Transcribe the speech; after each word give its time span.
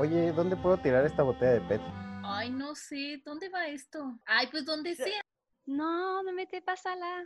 Oye, 0.00 0.30
¿dónde 0.30 0.54
puedo 0.54 0.76
tirar 0.76 1.04
esta 1.04 1.24
botella 1.24 1.54
de 1.54 1.60
PET? 1.62 1.80
Ay, 2.22 2.50
no 2.50 2.76
sé, 2.76 3.20
¿dónde 3.24 3.48
va 3.48 3.66
esto? 3.66 4.16
Ay, 4.26 4.46
pues 4.46 4.64
donde 4.64 4.94
sea. 4.94 5.20
No, 5.66 6.22
no 6.22 6.32
me 6.32 6.46
te 6.46 6.62
pasa 6.62 6.94
la 6.94 7.24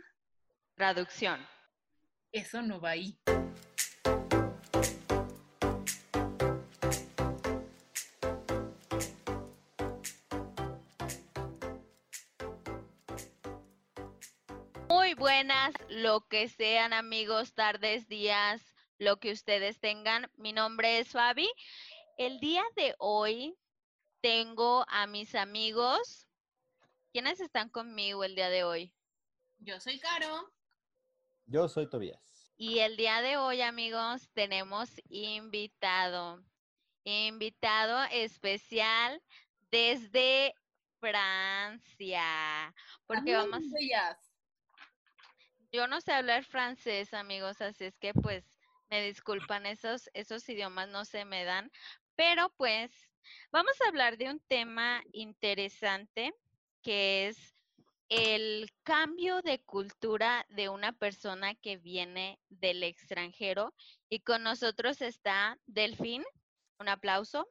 Traducción. 0.73 1.39
Eso 2.31 2.63
no 2.63 2.81
va 2.81 2.89
ahí. 2.89 3.15
Muy 14.89 15.13
buenas, 15.13 15.75
lo 15.89 16.21
que 16.27 16.49
sean 16.49 16.93
amigos, 16.93 17.53
tardes, 17.53 18.07
días, 18.07 18.63
lo 18.97 19.17
que 19.19 19.31
ustedes 19.31 19.79
tengan. 19.79 20.27
Mi 20.37 20.53
nombre 20.53 20.97
es 20.97 21.09
Fabi. 21.09 21.47
El 22.17 22.39
día 22.39 22.63
de 22.75 22.93
hoy 22.99 23.57
tengo 24.21 24.85
a 24.87 25.07
mis 25.07 25.33
amigos. 25.33 26.27
¿Quiénes 27.11 27.39
están 27.39 27.69
conmigo 27.69 28.23
el 28.23 28.35
día 28.35 28.49
de 28.49 28.63
hoy? 28.63 28.93
Yo 29.57 29.79
soy 29.79 29.99
Caro. 29.99 30.53
Yo 31.45 31.67
soy 31.67 31.89
Tobías. 31.89 32.51
Y 32.55 32.79
el 32.79 32.97
día 32.97 33.21
de 33.21 33.37
hoy, 33.37 33.61
amigos, 33.61 34.29
tenemos 34.33 34.89
invitado. 35.09 36.43
Invitado 37.03 38.03
especial 38.11 39.19
desde 39.71 40.53
Francia. 40.99 42.73
Porque 43.07 43.35
vamos, 43.35 43.63
bellas. 43.71 44.17
yo 45.71 45.87
no 45.87 45.99
sé 45.99 46.13
hablar 46.13 46.45
francés, 46.45 47.13
amigos, 47.15 47.59
así 47.59 47.85
es 47.85 47.97
que 47.97 48.13
pues 48.13 48.45
me 48.89 49.01
disculpan, 49.01 49.65
esos, 49.65 50.09
esos 50.13 50.47
idiomas 50.47 50.87
no 50.89 51.03
se 51.03 51.25
me 51.25 51.43
dan. 51.43 51.71
Pero 52.15 52.53
pues 52.57 52.91
vamos 53.51 53.73
a 53.81 53.87
hablar 53.87 54.17
de 54.17 54.29
un 54.29 54.39
tema 54.41 55.03
interesante 55.11 56.33
que 56.81 57.27
es 57.27 57.55
el 58.09 58.69
cambio 58.83 59.41
de 59.41 59.63
cultura 59.63 60.45
de 60.49 60.69
una 60.69 60.91
persona 60.91 61.55
que 61.55 61.77
viene 61.77 62.39
del 62.49 62.83
extranjero. 62.83 63.73
Y 64.09 64.19
con 64.19 64.43
nosotros 64.43 65.01
está 65.01 65.57
Delfín. 65.65 66.23
Un 66.79 66.89
aplauso. 66.89 67.49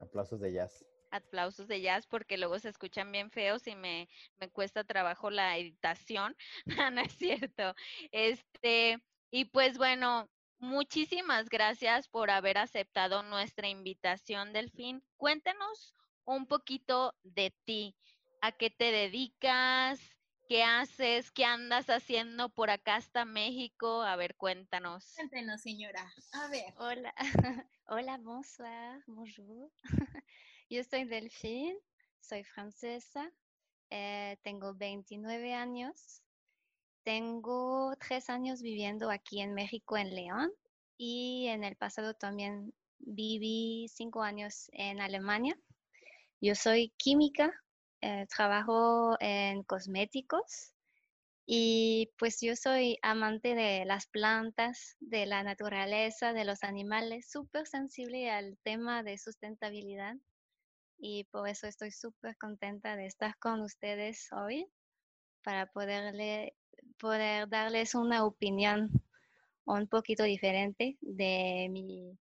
Aplausos 0.00 0.40
de 0.40 0.52
jazz. 0.52 0.84
Aplausos 1.10 1.68
de 1.68 1.80
jazz 1.82 2.06
porque 2.06 2.38
luego 2.38 2.58
se 2.58 2.70
escuchan 2.70 3.12
bien 3.12 3.30
feos 3.30 3.66
y 3.66 3.76
me, 3.76 4.08
me 4.38 4.48
cuesta 4.48 4.82
trabajo 4.82 5.30
la 5.30 5.56
editación. 5.58 6.34
No, 6.88 6.90
no 6.90 7.02
es 7.02 7.12
cierto. 7.12 7.74
Este, 8.10 8.98
y 9.30 9.44
pues 9.44 9.78
bueno, 9.78 10.28
muchísimas 10.62 11.50
gracias 11.50 12.08
por 12.08 12.30
haber 12.30 12.56
aceptado 12.56 13.22
nuestra 13.22 13.68
invitación, 13.68 14.52
Delfín. 14.52 15.02
Cuéntanos 15.18 15.94
un 16.24 16.46
poquito 16.46 17.14
de 17.22 17.54
ti. 17.64 17.94
¿A 18.40 18.52
qué 18.52 18.70
te 18.70 18.90
dedicas? 18.92 20.00
¿Qué 20.48 20.62
haces? 20.62 21.30
¿Qué 21.30 21.44
andas 21.44 21.90
haciendo 21.90 22.48
por 22.48 22.70
acá 22.70 22.96
hasta 22.96 23.24
México? 23.24 24.02
A 24.02 24.16
ver, 24.16 24.36
cuéntanos. 24.36 25.12
Cuéntenos, 25.16 25.60
señora. 25.60 26.12
A 26.32 26.48
ver. 26.48 26.72
Hola, 26.78 27.14
hola, 27.86 28.18
bonsoir, 28.18 29.02
bonjour. 29.06 29.70
Yo 30.70 30.82
soy 30.84 31.04
Delphine, 31.04 31.78
soy 32.20 32.44
francesa, 32.44 33.30
eh, 33.90 34.38
tengo 34.42 34.74
29 34.74 35.54
años, 35.54 36.21
tengo 37.04 37.94
tres 37.96 38.30
años 38.30 38.62
viviendo 38.62 39.10
aquí 39.10 39.40
en 39.40 39.54
México, 39.54 39.96
en 39.96 40.14
León, 40.14 40.50
y 40.96 41.46
en 41.48 41.64
el 41.64 41.76
pasado 41.76 42.14
también 42.14 42.72
viví 42.98 43.88
cinco 43.88 44.22
años 44.22 44.70
en 44.72 45.00
Alemania. 45.00 45.58
Yo 46.40 46.54
soy 46.54 46.92
química, 46.96 47.52
eh, 48.00 48.26
trabajo 48.26 49.16
en 49.20 49.62
cosméticos 49.62 50.72
y 51.46 52.10
pues 52.18 52.40
yo 52.40 52.54
soy 52.56 52.98
amante 53.02 53.54
de 53.54 53.84
las 53.84 54.06
plantas, 54.06 54.96
de 55.00 55.26
la 55.26 55.42
naturaleza, 55.42 56.32
de 56.32 56.44
los 56.44 56.62
animales, 56.62 57.30
súper 57.30 57.66
sensible 57.66 58.30
al 58.30 58.58
tema 58.62 59.02
de 59.02 59.18
sustentabilidad 59.18 60.16
y 60.98 61.24
por 61.24 61.48
eso 61.48 61.66
estoy 61.66 61.90
súper 61.90 62.36
contenta 62.38 62.96
de 62.96 63.06
estar 63.06 63.36
con 63.38 63.60
ustedes 63.60 64.28
hoy 64.32 64.66
para 65.42 65.66
poderle, 65.66 66.54
poder 67.02 67.48
darles 67.48 67.96
una 67.96 68.24
opinión 68.24 68.88
un 69.64 69.88
poquito 69.88 70.22
diferente 70.22 70.96
de 71.00 71.66
mi 71.68 72.16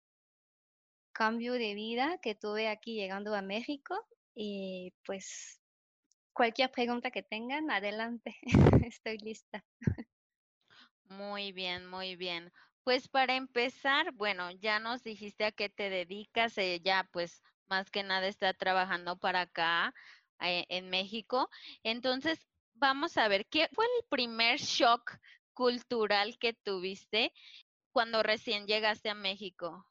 cambio 1.12 1.54
de 1.54 1.74
vida 1.74 2.20
que 2.22 2.36
tuve 2.36 2.68
aquí 2.68 2.94
llegando 2.94 3.34
a 3.34 3.42
México 3.42 3.96
y 4.36 4.94
pues 5.04 5.60
cualquier 6.32 6.70
pregunta 6.70 7.10
que 7.10 7.24
tengan, 7.24 7.72
adelante, 7.72 8.38
estoy 8.88 9.18
lista. 9.18 9.66
Muy 11.10 11.54
bien, 11.54 11.88
muy 11.88 12.16
bien. 12.16 12.54
Pues 12.84 13.08
para 13.08 13.36
empezar, 13.36 14.12
bueno, 14.12 14.52
ya 14.52 14.80
nos 14.80 15.02
dijiste 15.02 15.46
a 15.46 15.52
qué 15.52 15.70
te 15.70 15.90
dedicas, 15.90 16.56
ella 16.60 17.10
pues 17.12 17.42
más 17.68 17.90
que 17.90 18.04
nada 18.04 18.28
está 18.28 18.54
trabajando 18.54 19.18
para 19.18 19.42
acá 19.42 19.96
eh, 20.40 20.68
en 20.70 20.92
México. 20.92 21.50
Entonces, 21.82 22.48
vamos 22.80 23.18
a 23.18 23.28
ver, 23.28 23.46
¿qué 23.48 23.70
fue 23.74 23.86
el 23.86 24.06
primer 24.10 24.60
shock 24.60 25.18
cultural 25.54 26.38
que 26.40 26.54
tuviste 26.54 27.34
cuando 27.92 28.24
recién 28.24 28.68
llegaste 28.68 29.10
a 29.10 29.16
México? 29.16 29.86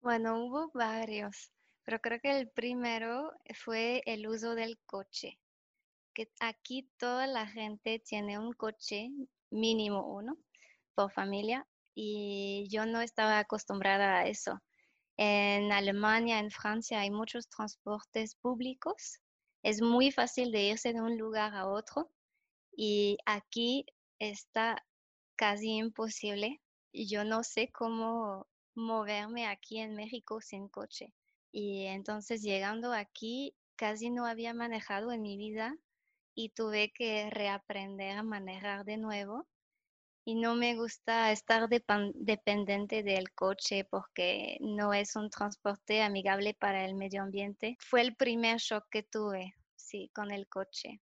Bueno, 0.00 0.44
hubo 0.44 0.70
varios, 0.72 1.50
pero 1.84 2.00
creo 2.00 2.20
que 2.20 2.38
el 2.38 2.48
primero 2.50 3.32
fue 3.54 4.02
el 4.06 4.28
uso 4.28 4.54
del 4.54 4.78
coche, 4.86 5.38
que 6.14 6.30
aquí 6.40 6.88
toda 6.98 7.26
la 7.26 7.46
gente 7.46 7.98
tiene 7.98 8.38
un 8.38 8.52
coche, 8.52 9.10
mínimo 9.50 10.06
uno, 10.06 10.36
por 10.94 11.10
familia, 11.10 11.66
y 11.94 12.68
yo 12.70 12.86
no 12.86 13.00
estaba 13.00 13.40
acostumbrada 13.40 14.18
a 14.18 14.26
eso. 14.26 14.60
En 15.16 15.72
Alemania, 15.72 16.38
en 16.38 16.52
Francia, 16.52 17.00
hay 17.00 17.10
muchos 17.10 17.48
transportes 17.48 18.36
públicos. 18.36 19.18
Es 19.64 19.82
muy 19.82 20.12
fácil 20.12 20.52
de 20.52 20.62
irse 20.62 20.92
de 20.92 21.00
un 21.00 21.18
lugar 21.18 21.56
a 21.56 21.66
otro 21.66 22.08
y 22.80 23.18
aquí 23.26 23.86
está 24.20 24.86
casi 25.34 25.78
imposible. 25.78 26.60
Yo 26.92 27.24
no 27.24 27.42
sé 27.42 27.72
cómo 27.72 28.46
moverme 28.76 29.48
aquí 29.48 29.78
en 29.78 29.96
México 29.96 30.40
sin 30.40 30.68
coche. 30.68 31.12
Y 31.50 31.86
entonces 31.86 32.40
llegando 32.40 32.92
aquí, 32.92 33.52
casi 33.74 34.10
no 34.10 34.26
había 34.26 34.54
manejado 34.54 35.10
en 35.10 35.22
mi 35.22 35.36
vida 35.36 35.76
y 36.36 36.50
tuve 36.50 36.92
que 36.92 37.28
reaprender 37.30 38.16
a 38.16 38.22
manejar 38.22 38.84
de 38.84 38.96
nuevo. 38.96 39.48
Y 40.24 40.36
no 40.36 40.54
me 40.54 40.76
gusta 40.76 41.32
estar 41.32 41.68
dependiente 41.68 43.02
del 43.02 43.32
coche 43.32 43.86
porque 43.90 44.56
no 44.60 44.94
es 44.94 45.16
un 45.16 45.30
transporte 45.30 46.00
amigable 46.00 46.54
para 46.54 46.84
el 46.84 46.94
medio 46.94 47.22
ambiente. 47.24 47.76
Fue 47.80 48.02
el 48.02 48.14
primer 48.14 48.58
shock 48.58 48.84
que 48.88 49.02
tuve, 49.02 49.56
sí, 49.74 50.12
con 50.14 50.30
el 50.30 50.46
coche. 50.46 51.00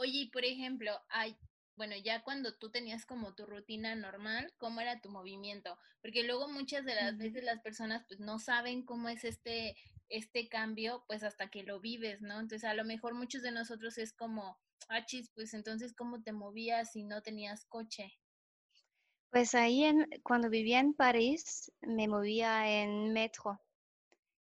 Oye, 0.00 0.20
y 0.20 0.30
por 0.30 0.46
ejemplo, 0.46 0.98
hay, 1.10 1.36
bueno, 1.76 1.94
ya 1.94 2.22
cuando 2.22 2.56
tú 2.56 2.70
tenías 2.70 3.04
como 3.04 3.34
tu 3.34 3.44
rutina 3.44 3.94
normal, 3.94 4.50
¿cómo 4.56 4.80
era 4.80 5.02
tu 5.02 5.10
movimiento? 5.10 5.76
Porque 6.00 6.22
luego 6.22 6.48
muchas 6.48 6.86
de 6.86 6.94
las 6.94 7.18
veces 7.18 7.44
las 7.44 7.60
personas 7.60 8.06
pues 8.08 8.18
no 8.18 8.38
saben 8.38 8.82
cómo 8.82 9.10
es 9.10 9.24
este, 9.24 9.76
este 10.08 10.48
cambio, 10.48 11.04
pues 11.06 11.22
hasta 11.22 11.50
que 11.50 11.64
lo 11.64 11.80
vives, 11.80 12.22
¿no? 12.22 12.40
Entonces 12.40 12.64
a 12.64 12.72
lo 12.72 12.82
mejor 12.86 13.12
muchos 13.12 13.42
de 13.42 13.52
nosotros 13.52 13.98
es 13.98 14.14
como, 14.14 14.58
ah, 14.88 15.04
chis, 15.04 15.30
pues 15.34 15.52
entonces 15.52 15.92
¿cómo 15.94 16.22
te 16.22 16.32
movías 16.32 16.92
si 16.92 17.04
no 17.04 17.20
tenías 17.20 17.66
coche? 17.66 18.10
Pues 19.28 19.54
ahí 19.54 19.84
en, 19.84 20.08
cuando 20.22 20.48
vivía 20.48 20.80
en 20.80 20.94
París, 20.94 21.70
me 21.82 22.08
movía 22.08 22.82
en 22.82 23.12
metro. 23.12 23.60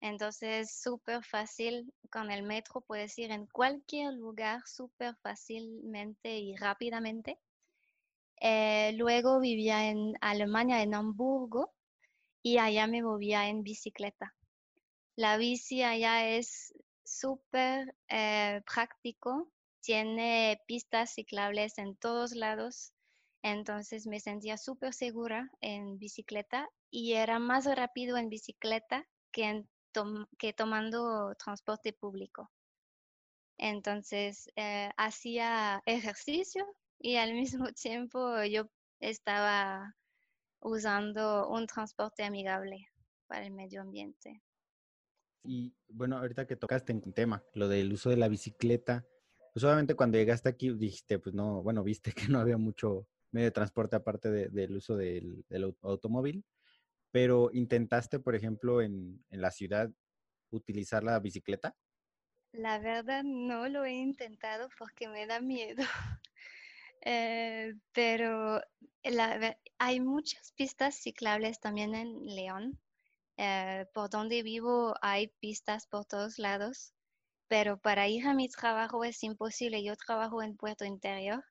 Entonces, 0.02 0.74
súper 0.82 1.22
fácil 1.22 1.94
con 2.10 2.32
el 2.32 2.42
metro, 2.42 2.80
puedes 2.80 3.16
ir 3.18 3.30
en 3.30 3.46
cualquier 3.46 4.12
lugar 4.12 4.60
súper 4.66 5.14
fácilmente 5.22 6.38
y 6.38 6.56
rápidamente. 6.56 7.38
Eh, 8.40 8.94
luego 8.96 9.38
vivía 9.38 9.88
en 9.88 10.14
Alemania, 10.20 10.82
en 10.82 10.96
Hamburgo, 10.96 11.72
y 12.42 12.58
allá 12.58 12.88
me 12.88 13.00
movía 13.00 13.48
en 13.48 13.62
bicicleta. 13.62 14.34
La 15.14 15.36
bici 15.36 15.84
allá 15.84 16.28
es 16.28 16.74
súper 17.04 17.94
eh, 18.08 18.60
práctico, 18.66 19.52
tiene 19.82 20.60
pistas 20.66 21.14
ciclables 21.14 21.78
en 21.78 21.94
todos 21.94 22.32
lados, 22.32 22.92
entonces 23.42 24.08
me 24.08 24.18
sentía 24.18 24.56
súper 24.56 24.94
segura 24.94 25.48
en 25.60 25.96
bicicleta 25.98 26.68
y 26.90 27.12
era 27.12 27.38
más 27.38 27.66
rápido 27.66 28.16
en 28.16 28.28
bicicleta 28.30 29.06
que, 29.30 29.44
en 29.44 29.68
tom- 29.92 30.26
que 30.38 30.52
tomando 30.52 31.34
transporte 31.36 31.92
público. 31.92 32.50
Entonces 33.58 34.50
eh, 34.56 34.90
hacía 34.96 35.82
ejercicio 35.86 36.64
y 36.98 37.16
al 37.16 37.34
mismo 37.34 37.66
tiempo 37.74 38.42
yo 38.44 38.68
estaba 39.00 39.94
usando 40.60 41.48
un 41.48 41.66
transporte 41.66 42.24
amigable 42.24 42.86
para 43.26 43.44
el 43.46 43.52
medio 43.52 43.82
ambiente. 43.82 44.42
Y 45.44 45.74
bueno, 45.88 46.18
ahorita 46.18 46.46
que 46.46 46.56
tocaste 46.56 46.92
en 46.92 47.12
tema, 47.12 47.42
lo 47.54 47.68
del 47.68 47.92
uso 47.92 48.10
de 48.10 48.16
la 48.16 48.28
bicicleta, 48.28 49.04
pues 49.52 49.64
obviamente 49.64 49.94
cuando 49.94 50.18
llegaste 50.18 50.48
aquí 50.48 50.72
dijiste, 50.72 51.18
pues 51.18 51.34
no, 51.34 51.62
bueno, 51.62 51.82
viste 51.82 52.12
que 52.28 52.28
no 52.28 52.38
había 52.38 52.56
mucho 52.56 53.06
medio 53.32 53.46
de 53.46 53.52
transporte 53.52 53.96
aparte 53.96 54.30
del 54.30 54.76
uso 54.76 54.96
del, 54.96 55.44
automóvil, 55.82 56.44
pero 57.12 57.50
intentaste, 57.52 58.18
por 58.18 58.34
ejemplo, 58.34 58.80
en, 58.80 59.22
la 59.30 59.50
ciudad 59.50 59.90
utilizar 60.50 61.04
la 61.04 61.20
bicicleta. 61.20 61.76
La 62.52 62.78
verdad 62.78 63.22
no 63.22 63.68
lo 63.68 63.84
he 63.84 63.92
intentado 63.92 64.68
porque 64.78 65.08
me 65.08 65.26
da 65.26 65.40
miedo. 65.40 65.84
Eh, 67.04 67.74
pero 67.90 68.60
hay 69.78 69.98
muchas 69.98 70.52
pistas 70.52 70.94
ciclables 70.94 71.58
también 71.58 71.96
en 71.96 72.24
León. 72.26 72.78
Eh, 73.36 73.86
por 73.92 74.08
donde 74.08 74.44
vivo 74.44 74.94
hay 75.02 75.26
pistas 75.40 75.88
por 75.88 76.04
todos 76.04 76.38
lados, 76.38 76.94
pero 77.48 77.76
para 77.76 78.06
ir 78.06 78.24
a 78.28 78.34
mi 78.34 78.48
trabajo 78.48 79.02
es 79.02 79.24
imposible. 79.24 79.82
Yo 79.82 79.96
trabajo 79.96 80.44
en 80.44 80.56
Puerto 80.56 80.84
Interior 80.84 81.42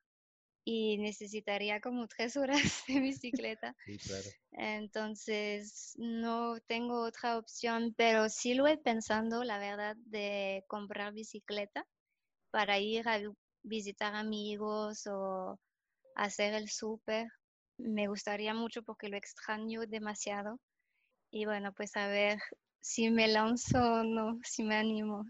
y 0.64 0.98
necesitaría 0.98 1.80
como 1.80 2.06
tres 2.08 2.36
horas 2.36 2.56
de 2.88 3.00
bicicleta. 3.00 3.76
Sí, 3.84 3.98
claro. 3.98 4.28
Entonces, 4.52 5.94
no 5.96 6.60
tengo 6.66 7.02
otra 7.02 7.38
opción, 7.38 7.94
pero 7.96 8.28
sí 8.28 8.54
lo 8.54 8.66
he 8.66 8.76
pensando, 8.76 9.44
la 9.44 9.58
verdad, 9.58 9.96
de 9.96 10.64
comprar 10.68 11.14
bicicleta 11.14 11.86
para 12.50 12.78
ir 12.78 13.08
a 13.08 13.18
visitar 13.62 14.14
amigos 14.14 15.06
o 15.06 15.58
hacer 16.14 16.54
el 16.54 16.68
súper. 16.68 17.28
Me 17.78 18.08
gustaría 18.08 18.52
mucho 18.54 18.82
porque 18.82 19.08
lo 19.08 19.16
extraño 19.16 19.86
demasiado. 19.86 20.60
Y 21.30 21.46
bueno, 21.46 21.72
pues 21.72 21.96
a 21.96 22.08
ver 22.08 22.38
si 22.80 23.10
me 23.10 23.28
lanzo 23.28 23.78
o 23.78 24.02
no, 24.04 24.38
si 24.44 24.62
me 24.64 24.76
animo. 24.76 25.24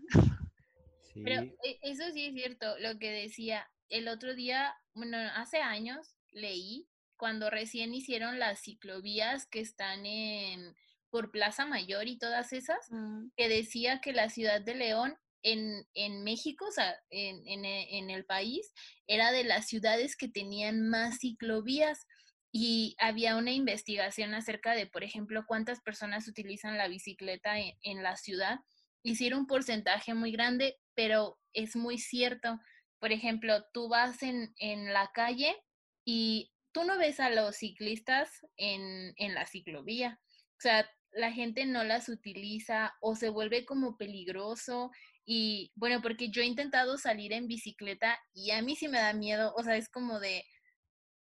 Pero 1.15 1.43
e, 1.63 1.79
eso 1.83 2.11
sí 2.13 2.27
es 2.27 2.35
cierto, 2.35 2.79
lo 2.81 2.99
que 2.99 3.11
decía 3.11 3.71
el 3.89 4.09
otro 4.09 4.35
día, 4.35 4.75
bueno, 4.95 5.19
hace 5.35 5.59
años 5.59 6.15
leí 6.31 6.89
cuando 7.17 7.51
recién 7.51 7.95
hicieron 7.95 8.39
las 8.39 8.63
ciclovías 8.63 9.47
que 9.47 9.61
están 9.61 10.07
en 10.07 10.75
por 11.13 11.31
Plaza 11.31 11.67
Mayor 11.67 12.09
y 12.09 12.19
todas 12.19 12.55
esas, 12.55 12.91
mm. 12.91 13.29
que 13.37 13.49
decía 13.49 14.01
que 14.01 14.15
la 14.15 14.31
ciudad 14.31 14.63
de 14.63 14.75
León 14.75 15.15
en, 15.43 15.87
en 15.93 16.25
México, 16.25 16.65
o 16.67 16.73
sea, 16.73 16.97
en, 17.11 17.47
en, 17.47 17.65
en, 17.65 18.11
el 18.11 18.25
país, 18.25 18.73
era 19.07 19.31
de 19.31 19.45
las 19.45 19.69
ciudades 19.69 20.17
que 20.17 20.29
tenían 20.29 20.89
más 20.89 21.19
ciclovías 21.19 22.07
y 22.51 22.97
había 22.99 23.37
una 23.37 23.53
investigación 23.53 24.35
acerca 24.35 24.73
de, 24.73 24.87
por 24.87 25.05
ejemplo, 25.05 25.45
cuántas 25.47 25.81
personas 25.81 26.29
utilizan 26.29 26.79
la 26.79 26.89
bicicleta 26.89 27.59
en, 27.59 27.75
en 27.83 28.03
la 28.03 28.17
ciudad. 28.17 28.61
Hicieron 29.03 29.41
un 29.41 29.47
porcentaje 29.47 30.15
muy 30.15 30.33
grande, 30.33 30.79
pero 30.95 31.39
es 31.53 31.77
muy 31.77 31.99
cierto 31.99 32.59
por 33.03 33.11
ejemplo, 33.11 33.65
tú 33.73 33.89
vas 33.89 34.23
en, 34.23 34.55
en 34.59 34.93
la 34.93 35.11
calle 35.13 35.61
y 36.05 36.53
tú 36.71 36.85
no 36.85 36.97
ves 36.99 37.19
a 37.19 37.31
los 37.31 37.57
ciclistas 37.57 38.31
en, 38.57 39.13
en 39.17 39.35
la 39.35 39.45
ciclovía. 39.45 40.21
O 40.53 40.61
sea, 40.61 40.89
la 41.11 41.33
gente 41.33 41.67
no 41.67 41.83
las 41.83 42.09
utiliza 42.09 42.95
o 43.01 43.17
se 43.17 43.29
vuelve 43.29 43.67
como 43.67 43.97
peligroso. 43.99 44.93
Y 45.25 45.73
bueno, 45.75 46.01
porque 46.01 46.31
yo 46.31 46.43
he 46.43 46.47
intentado 46.47 46.97
salir 46.97 47.33
en 47.33 47.49
bicicleta 47.49 48.21
y 48.33 48.53
a 48.53 48.63
mí 48.63 48.77
sí 48.77 48.87
me 48.87 49.01
da 49.01 49.13
miedo. 49.15 49.53
O 49.57 49.65
sea, 49.65 49.75
es 49.75 49.89
como 49.89 50.21
de, 50.21 50.45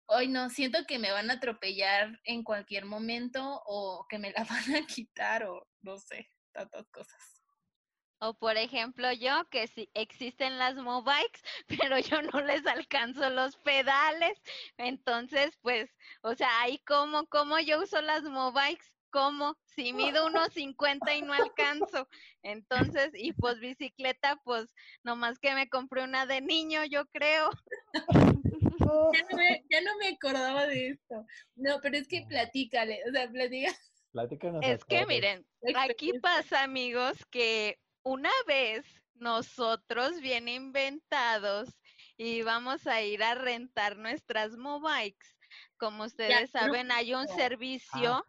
hoy 0.06 0.28
no, 0.28 0.52
siento 0.52 0.86
que 0.88 1.00
me 1.00 1.12
van 1.12 1.32
a 1.32 1.36
atropellar 1.36 2.20
en 2.24 2.44
cualquier 2.44 2.86
momento 2.86 3.64
o 3.66 4.06
que 4.08 4.20
me 4.20 4.32
la 4.32 4.44
van 4.76 4.76
a 4.76 4.86
quitar 4.86 5.46
o 5.46 5.68
no 5.82 5.98
sé, 5.98 6.30
tantas 6.52 6.88
cosas. 6.92 7.33
O 8.26 8.34
por 8.34 8.56
ejemplo 8.56 9.12
yo, 9.12 9.44
que 9.50 9.68
sí 9.68 9.90
existen 9.94 10.58
las 10.58 10.76
mobikes, 10.76 11.42
pero 11.90 12.00
yo 12.00 12.22
no 12.22 12.40
les 12.40 12.66
alcanzo 12.66 13.30
los 13.30 13.58
pedales. 13.58 14.42
Entonces, 14.78 15.58
pues, 15.62 15.90
o 16.22 16.34
sea, 16.34 16.62
ahí 16.62 16.80
como, 16.88 17.28
como 17.28 17.60
yo 17.60 17.82
uso 17.82 18.02
las 18.02 18.24
mobikes, 18.24 18.86
¿cómo? 19.10 19.58
Si 19.66 19.92
mido 19.92 20.26
unos 20.26 20.54
50 20.54 21.16
y 21.16 21.22
no 21.22 21.34
alcanzo. 21.34 22.08
Entonces, 22.44 23.12
y 23.14 23.34
pues 23.34 23.60
bicicleta, 23.60 24.40
pues 24.46 24.74
nomás 25.04 25.38
que 25.38 25.54
me 25.54 25.68
compré 25.68 26.06
una 26.06 26.26
de 26.26 26.40
niño, 26.40 26.86
yo 26.86 27.06
creo. 27.08 27.50
Ya 28.14 29.22
no, 29.30 29.38
me, 29.38 29.66
ya 29.70 29.82
no 29.82 29.98
me 29.98 30.08
acordaba 30.16 30.66
de 30.66 30.92
esto. 30.92 31.26
No, 31.56 31.82
pero 31.82 31.98
es 31.98 32.08
que 32.08 32.22
platícale, 32.22 33.02
o 33.06 33.12
sea, 33.12 33.30
platica. 33.30 33.74
Platícanos. 34.14 34.62
Es 34.64 34.86
que 34.86 35.06
miren, 35.08 35.46
aquí 35.76 36.14
pasa, 36.20 36.64
amigos, 36.64 37.18
que 37.32 37.80
una 38.04 38.32
vez 38.48 38.86
nosotros 39.16 40.20
bien 40.20 40.48
inventados 40.48 41.70
íbamos 42.18 42.86
a 42.88 43.02
ir 43.02 43.24
a 43.24 43.36
rentar 43.36 43.98
nuestras 43.98 44.56
mobikes. 44.58 45.36
Como 45.78 46.04
ustedes 46.04 46.52
saben, 46.52 46.92
hay 46.92 47.14
un 47.14 47.28
servicio. 47.28 48.26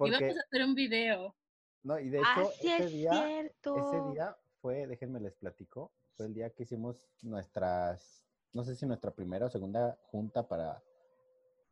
y 0.00 0.10
vamos 0.10 0.36
a 0.36 0.40
hacer 0.46 0.64
un 0.64 0.74
video. 0.74 1.34
No, 1.82 1.98
y 1.98 2.10
de 2.10 2.18
hecho, 2.18 2.52
ese, 2.60 2.86
día, 2.88 3.30
ese 3.40 4.12
día 4.12 4.36
fue, 4.60 4.86
déjenme 4.86 5.20
les 5.20 5.34
platico, 5.36 5.92
fue 6.16 6.26
el 6.26 6.34
día 6.34 6.50
que 6.50 6.64
hicimos 6.64 7.08
nuestras, 7.22 8.26
no 8.52 8.64
sé 8.64 8.74
si 8.74 8.84
nuestra 8.84 9.12
primera 9.12 9.46
o 9.46 9.50
segunda 9.50 9.98
junta 10.02 10.46
para, 10.46 10.82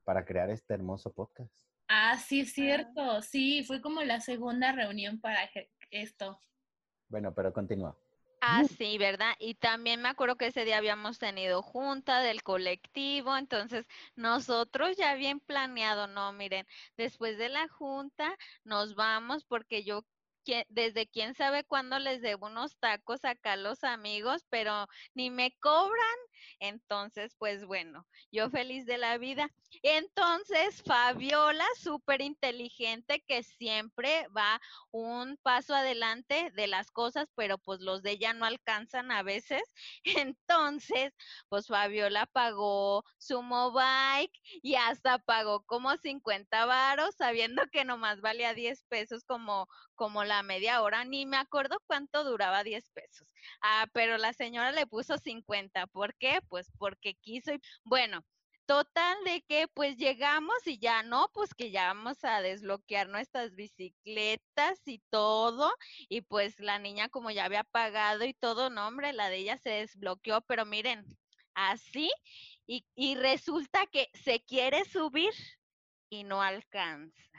para 0.04 0.24
crear 0.24 0.48
este 0.50 0.74
hermoso 0.74 1.12
podcast. 1.12 1.52
Ah, 1.88 2.18
sí, 2.18 2.40
es 2.40 2.52
cierto. 2.52 3.20
Sí, 3.22 3.64
fue 3.64 3.80
como 3.80 4.02
la 4.02 4.20
segunda 4.20 4.72
reunión 4.72 5.20
para 5.20 5.50
esto. 5.90 6.38
Bueno, 7.08 7.32
pero 7.34 7.52
continúa. 7.52 7.96
Ah, 8.40 8.64
sí, 8.64 8.96
¿verdad? 8.98 9.34
Y 9.40 9.54
también 9.54 10.00
me 10.02 10.08
acuerdo 10.08 10.36
que 10.36 10.46
ese 10.46 10.64
día 10.64 10.76
habíamos 10.78 11.18
tenido 11.18 11.62
junta 11.62 12.20
del 12.20 12.42
colectivo, 12.42 13.36
entonces 13.36 13.86
nosotros 14.14 14.96
ya 14.96 15.14
bien 15.14 15.40
planeado, 15.40 16.06
no, 16.06 16.32
miren, 16.32 16.66
después 16.96 17.38
de 17.38 17.48
la 17.48 17.66
junta 17.68 18.36
nos 18.62 18.94
vamos 18.94 19.44
porque 19.44 19.82
yo 19.84 20.04
desde 20.68 21.06
quién 21.06 21.34
sabe 21.34 21.64
cuándo 21.64 21.98
les 21.98 22.22
debo 22.22 22.46
unos 22.46 22.76
tacos 22.78 23.24
acá 23.24 23.52
a 23.52 23.56
los 23.56 23.84
amigos, 23.84 24.44
pero 24.50 24.86
ni 25.14 25.30
me 25.30 25.52
cobran. 25.60 26.16
Entonces, 26.60 27.34
pues 27.38 27.64
bueno, 27.64 28.06
yo 28.30 28.50
feliz 28.50 28.86
de 28.86 28.98
la 28.98 29.18
vida. 29.18 29.50
Entonces, 29.82 30.82
Fabiola, 30.82 31.66
súper 31.78 32.22
inteligente, 32.22 33.22
que 33.26 33.42
siempre 33.42 34.26
va 34.28 34.60
un 34.90 35.38
paso 35.42 35.74
adelante 35.74 36.50
de 36.54 36.66
las 36.66 36.90
cosas, 36.90 37.28
pero 37.34 37.58
pues 37.58 37.80
los 37.80 38.02
de 38.02 38.12
ella 38.12 38.32
no 38.32 38.44
alcanzan 38.44 39.10
a 39.10 39.22
veces. 39.22 39.62
Entonces, 40.36 41.12
pues 41.48 41.66
Fabiola 41.66 42.26
pagó 42.26 43.04
su 43.18 43.42
mobike 43.42 44.32
y 44.62 44.76
hasta 44.76 45.18
pagó 45.18 45.62
como 45.64 45.96
50 45.96 46.66
varos, 46.66 47.14
sabiendo 47.16 47.62
que 47.72 47.84
nomás 47.84 48.20
valía 48.20 48.54
10 48.54 48.84
pesos 48.84 49.24
como, 49.24 49.68
como 49.96 50.24
la 50.24 50.42
media 50.42 50.82
hora, 50.82 51.04
ni 51.04 51.26
me 51.26 51.36
acuerdo 51.38 51.80
cuánto 51.86 52.22
duraba 52.24 52.62
10 52.62 52.90
pesos. 52.90 53.28
Ah, 53.62 53.86
pero 53.92 54.18
la 54.18 54.32
señora 54.32 54.72
le 54.72 54.86
puso 54.86 55.18
50. 55.18 55.86
¿Por 55.88 56.14
qué? 56.16 56.40
Pues 56.48 56.70
porque 56.78 57.14
quiso. 57.14 57.52
Y, 57.54 57.60
bueno, 57.84 58.24
total 58.66 59.16
de 59.24 59.42
que 59.42 59.68
pues 59.68 59.96
llegamos 59.96 60.66
y 60.66 60.78
ya 60.78 61.02
no, 61.02 61.30
pues 61.32 61.54
que 61.54 61.70
ya 61.70 61.88
vamos 61.88 62.22
a 62.24 62.40
desbloquear 62.42 63.08
nuestras 63.08 63.54
bicicletas 63.54 64.80
y 64.86 65.00
todo. 65.10 65.72
Y 66.08 66.22
pues 66.22 66.60
la 66.60 66.78
niña 66.78 67.08
como 67.08 67.30
ya 67.30 67.44
había 67.44 67.64
pagado 67.64 68.24
y 68.24 68.34
todo, 68.34 68.70
no 68.70 68.86
hombre, 68.86 69.12
la 69.12 69.30
de 69.30 69.38
ella 69.38 69.56
se 69.58 69.70
desbloqueó, 69.70 70.42
pero 70.42 70.66
miren, 70.66 71.04
así. 71.54 72.10
Y, 72.66 72.84
y 72.94 73.14
resulta 73.16 73.86
que 73.86 74.10
se 74.14 74.40
quiere 74.40 74.84
subir 74.84 75.32
y 76.10 76.24
no 76.24 76.42
alcanza 76.42 77.35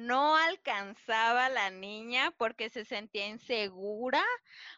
no 0.00 0.36
alcanzaba 0.36 1.48
la 1.48 1.70
niña 1.70 2.32
porque 2.38 2.70
se 2.70 2.84
sentía 2.84 3.26
insegura, 3.28 4.24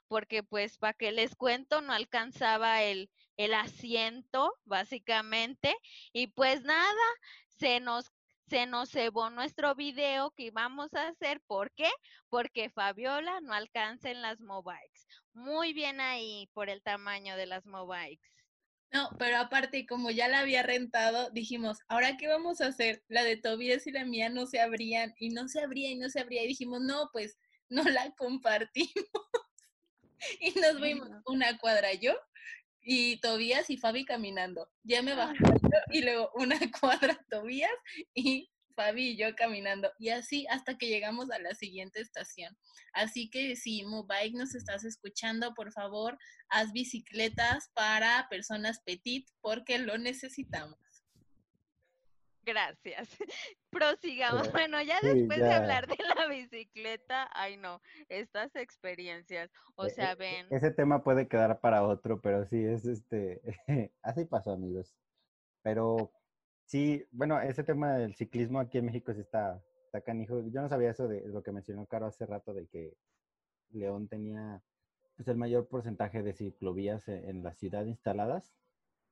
porque 0.09 0.43
pues 0.43 0.79
para 0.79 0.95
que 0.95 1.13
les 1.13 1.35
cuento, 1.37 1.81
no 1.81 1.93
alcanzaba 1.93 2.83
el, 2.83 3.11
el 3.37 3.55
asiento, 3.55 4.55
básicamente, 4.65 5.75
y 6.13 6.29
pues 6.29 6.63
nada, 6.63 7.03
se 7.49 7.81
nos 7.81 8.13
se 8.49 8.67
nos 8.67 8.91
cebó 8.91 9.31
nuestro 9.31 9.75
video 9.75 10.31
que 10.33 10.45
íbamos 10.45 10.93
a 10.93 11.09
hacer. 11.09 11.41
¿Por 11.47 11.71
qué? 11.73 11.91
Porque 12.29 12.69
Fabiola 12.69 13.41
no 13.41 13.55
alcanza 13.55 14.11
en 14.11 14.21
las 14.21 14.41
mobikes. 14.41 15.07
Muy 15.33 15.73
bien 15.73 16.03
ahí 16.03 16.51
por 16.53 16.69
el 16.69 16.83
tamaño 16.83 17.37
de 17.37 17.47
las 17.47 17.65
mobikes. 17.65 18.29
No, 18.93 19.09
pero 19.19 19.39
aparte, 19.39 19.87
como 19.87 20.11
ya 20.11 20.29
la 20.29 20.41
había 20.41 20.63
rentado, 20.63 21.31
dijimos, 21.31 21.79
¿ahora 21.89 22.19
qué 22.19 22.29
vamos 22.29 22.61
a 22.61 22.67
hacer? 22.67 23.03
La 23.09 23.25
de 23.25 23.39
Tobías 23.39 23.87
y 23.87 23.91
la 23.91 24.05
mía 24.05 24.29
no 24.29 24.47
se 24.47 24.61
abrían, 24.61 25.15
y 25.19 25.31
no 25.31 25.49
se 25.49 25.61
abría, 25.61 25.91
y 25.91 25.97
no 25.97 26.11
se 26.11 26.21
abría, 26.21 26.45
y 26.45 26.49
dijimos, 26.49 26.83
no, 26.83 27.09
pues 27.11 27.39
no 27.71 27.85
la 27.85 28.13
compartimos. 28.17 28.93
y 30.41 30.59
nos 30.61 30.79
fuimos 30.79 31.09
una 31.25 31.57
cuadra 31.57 31.95
yo, 31.95 32.15
y 32.83 33.19
Tobías 33.21 33.71
y 33.71 33.79
Fabi 33.79 34.05
caminando. 34.05 34.69
Ya 34.83 35.01
me 35.03 35.15
bajé 35.15 35.39
y 35.91 36.03
luego 36.03 36.31
una 36.35 36.59
cuadra 36.81 37.19
Tobías 37.31 37.71
y 38.15 38.52
Fabi 38.73 39.11
y 39.11 39.17
yo 39.17 39.35
caminando. 39.35 39.91
Y 39.99 40.11
así 40.11 40.47
hasta 40.51 40.77
que 40.77 40.89
llegamos 40.89 41.31
a 41.31 41.39
la 41.39 41.55
siguiente 41.55 42.01
estación. 42.01 42.57
Así 42.93 43.31
que 43.31 43.57
si 43.57 43.85
Mubike 43.85 44.37
nos 44.37 44.55
estás 44.55 44.85
escuchando, 44.85 45.55
por 45.55 45.73
favor, 45.73 46.19
haz 46.49 46.73
bicicletas 46.73 47.71
para 47.75 48.27
personas 48.29 48.81
petit 48.85 49.29
porque 49.41 49.79
lo 49.79 49.99
necesitamos. 49.99 50.79
Gracias. 52.45 53.09
Prosigamos. 53.71 54.51
Bueno, 54.53 54.83
ya 54.83 54.99
después 55.01 55.39
de 55.39 55.53
hablar 55.53 55.87
de 55.87 55.97
la 56.17 56.27
bicicleta, 56.27 57.31
ay 57.33 57.57
no, 57.57 57.81
estas 58.09 58.55
experiencias, 58.57 59.51
o 59.77 59.87
e, 59.87 59.91
sea, 59.91 60.13
e, 60.13 60.17
ven. 60.17 60.47
Ese 60.51 60.71
tema 60.71 61.05
puede 61.05 61.29
quedar 61.29 61.61
para 61.61 61.85
otro, 61.85 62.21
pero 62.21 62.45
sí, 62.47 62.65
es 62.65 62.85
este, 62.85 63.41
así 64.03 64.25
pasó, 64.25 64.53
amigos. 64.53 64.95
Pero 65.63 66.13
sí, 66.65 67.05
bueno, 67.11 67.41
ese 67.41 67.65
tema 67.65 67.95
del 67.95 68.15
ciclismo 68.15 68.61
aquí 68.61 68.79
en 68.79 68.87
México 68.87 69.13
sí 69.13 69.21
está, 69.21 69.63
está 69.87 70.01
canijo. 70.01 70.43
Yo 70.49 70.63
no 70.63 70.69
sabía 70.69 70.91
eso 70.91 71.09
de 71.09 71.27
lo 71.29 71.43
que 71.43 71.53
mencionó 71.53 71.87
Caro 71.87 72.07
hace 72.07 72.27
rato, 72.27 72.55
de 72.55 72.67
que 72.67 72.97
León 73.71 74.09
tenía 74.09 74.63
pues, 75.17 75.29
el 75.29 75.37
mayor 75.37 75.69
porcentaje 75.69 76.23
de 76.23 76.35
ciclovías 76.35 77.09
en, 77.09 77.29
en 77.29 77.43
la 77.43 77.55
ciudad 77.55 77.87
instaladas, 77.87 78.55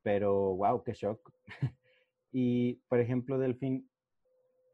pero 0.02 0.54
wow, 0.56 0.82
qué 0.82 0.92
shock. 0.92 1.32
Y, 2.32 2.74
por 2.88 3.00
ejemplo, 3.00 3.38
Delfín, 3.38 3.90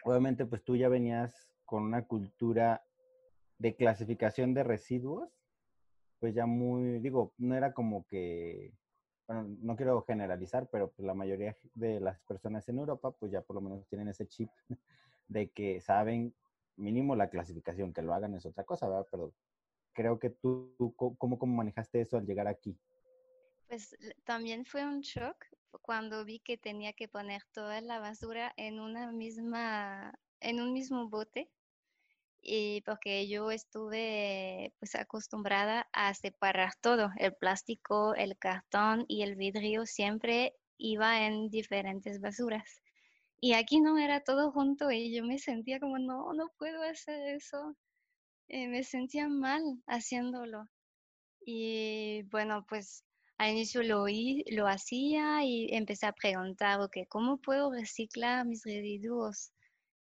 obviamente, 0.05 0.45
pues 0.45 0.63
tú 0.63 0.77
ya 0.77 0.89
venías 0.89 1.55
con 1.65 1.85
una 1.85 2.07
cultura 2.07 2.85
de 3.59 3.75
clasificación 3.77 4.55
de 4.55 4.63
residuos, 4.63 5.31
pues 6.21 6.35
ya 6.35 6.47
muy, 6.47 6.99
digo, 7.01 7.33
no 7.39 7.55
era 7.57 7.73
como 7.73 8.07
que, 8.07 8.75
bueno, 9.27 9.57
no 9.61 9.77
quiero 9.77 10.03
generalizar, 10.03 10.69
pero 10.71 10.91
pues 10.91 11.07
la 11.07 11.15
mayoría 11.15 11.57
de 11.75 12.01
las 12.01 12.21
personas 12.21 12.69
en 12.69 12.79
Europa, 12.79 13.11
pues 13.11 13.33
ya 13.33 13.43
por 13.43 13.57
lo 13.57 13.63
menos 13.63 13.87
tienen 13.89 14.09
ese 14.09 14.27
chip 14.27 14.51
de 15.29 15.51
que 15.51 15.81
saben 15.81 16.35
mínimo 16.77 17.17
la 17.17 17.31
clasificación, 17.31 17.93
que 17.93 18.03
lo 18.03 18.15
hagan 18.15 18.35
es 18.35 18.47
otra 18.47 18.65
cosa, 18.65 18.89
¿verdad? 18.89 19.07
Pero 19.11 19.33
creo 19.93 20.19
que 20.19 20.31
tú, 20.31 20.95
¿cómo, 20.97 21.39
cómo 21.39 21.57
manejaste 21.57 22.01
eso 22.01 22.19
al 22.19 22.27
llegar 22.27 22.47
aquí? 22.47 22.79
Pues 23.67 23.97
también 24.25 24.65
fue 24.65 24.85
un 24.87 25.01
shock 25.01 25.45
cuando 25.83 26.25
vi 26.25 26.39
que 26.39 26.57
tenía 26.57 26.93
que 26.93 27.09
poner 27.09 27.43
toda 27.53 27.81
la 27.81 27.99
basura 27.99 28.53
en 28.57 28.79
una 28.79 29.11
misma, 29.11 30.15
en 30.41 30.61
un 30.61 30.73
mismo 30.73 31.09
bote. 31.09 31.51
Y 32.41 32.83
porque 32.83 33.29
yo 33.29 33.51
estuve 33.51 34.73
pues 34.79 34.95
acostumbrada 34.95 35.89
a 35.93 36.15
separar 36.15 36.75
todo, 36.81 37.11
el 37.19 37.35
plástico, 37.35 38.15
el 38.15 38.39
cartón 38.39 39.05
y 39.09 39.23
el 39.23 39.37
vidrio 39.37 39.85
siempre 39.87 40.55
iba 40.79 41.27
en 41.27 41.51
diferentes 41.51 42.21
basuras. 42.21 42.83
Y 43.41 43.53
aquí 43.53 43.81
no 43.81 43.99
era 43.99 44.21
todo 44.21 44.51
junto 44.53 44.91
y 44.91 45.15
yo 45.15 45.25
me 45.25 45.39
sentía 45.39 45.81
como, 45.81 45.99
no, 45.99 46.33
no 46.33 46.51
puedo 46.59 46.83
hacer 46.83 47.35
eso. 47.35 47.77
Eh, 48.49 48.69
me 48.69 48.85
sentía 48.85 49.29
mal 49.29 49.63
haciéndolo. 49.87 50.69
Y 51.45 52.23
bueno, 52.31 52.65
pues 52.69 53.05
al 53.39 53.53
inicio 53.53 53.83
lo, 53.83 54.07
lo 54.51 54.67
hacía 54.67 55.45
y 55.45 55.69
empecé 55.75 56.07
a 56.07 56.13
preguntar, 56.13 56.81
ok, 56.81 56.99
¿cómo 57.09 57.39
puedo 57.39 57.71
reciclar 57.73 58.47
mis 58.47 58.65
residuos? 58.65 59.53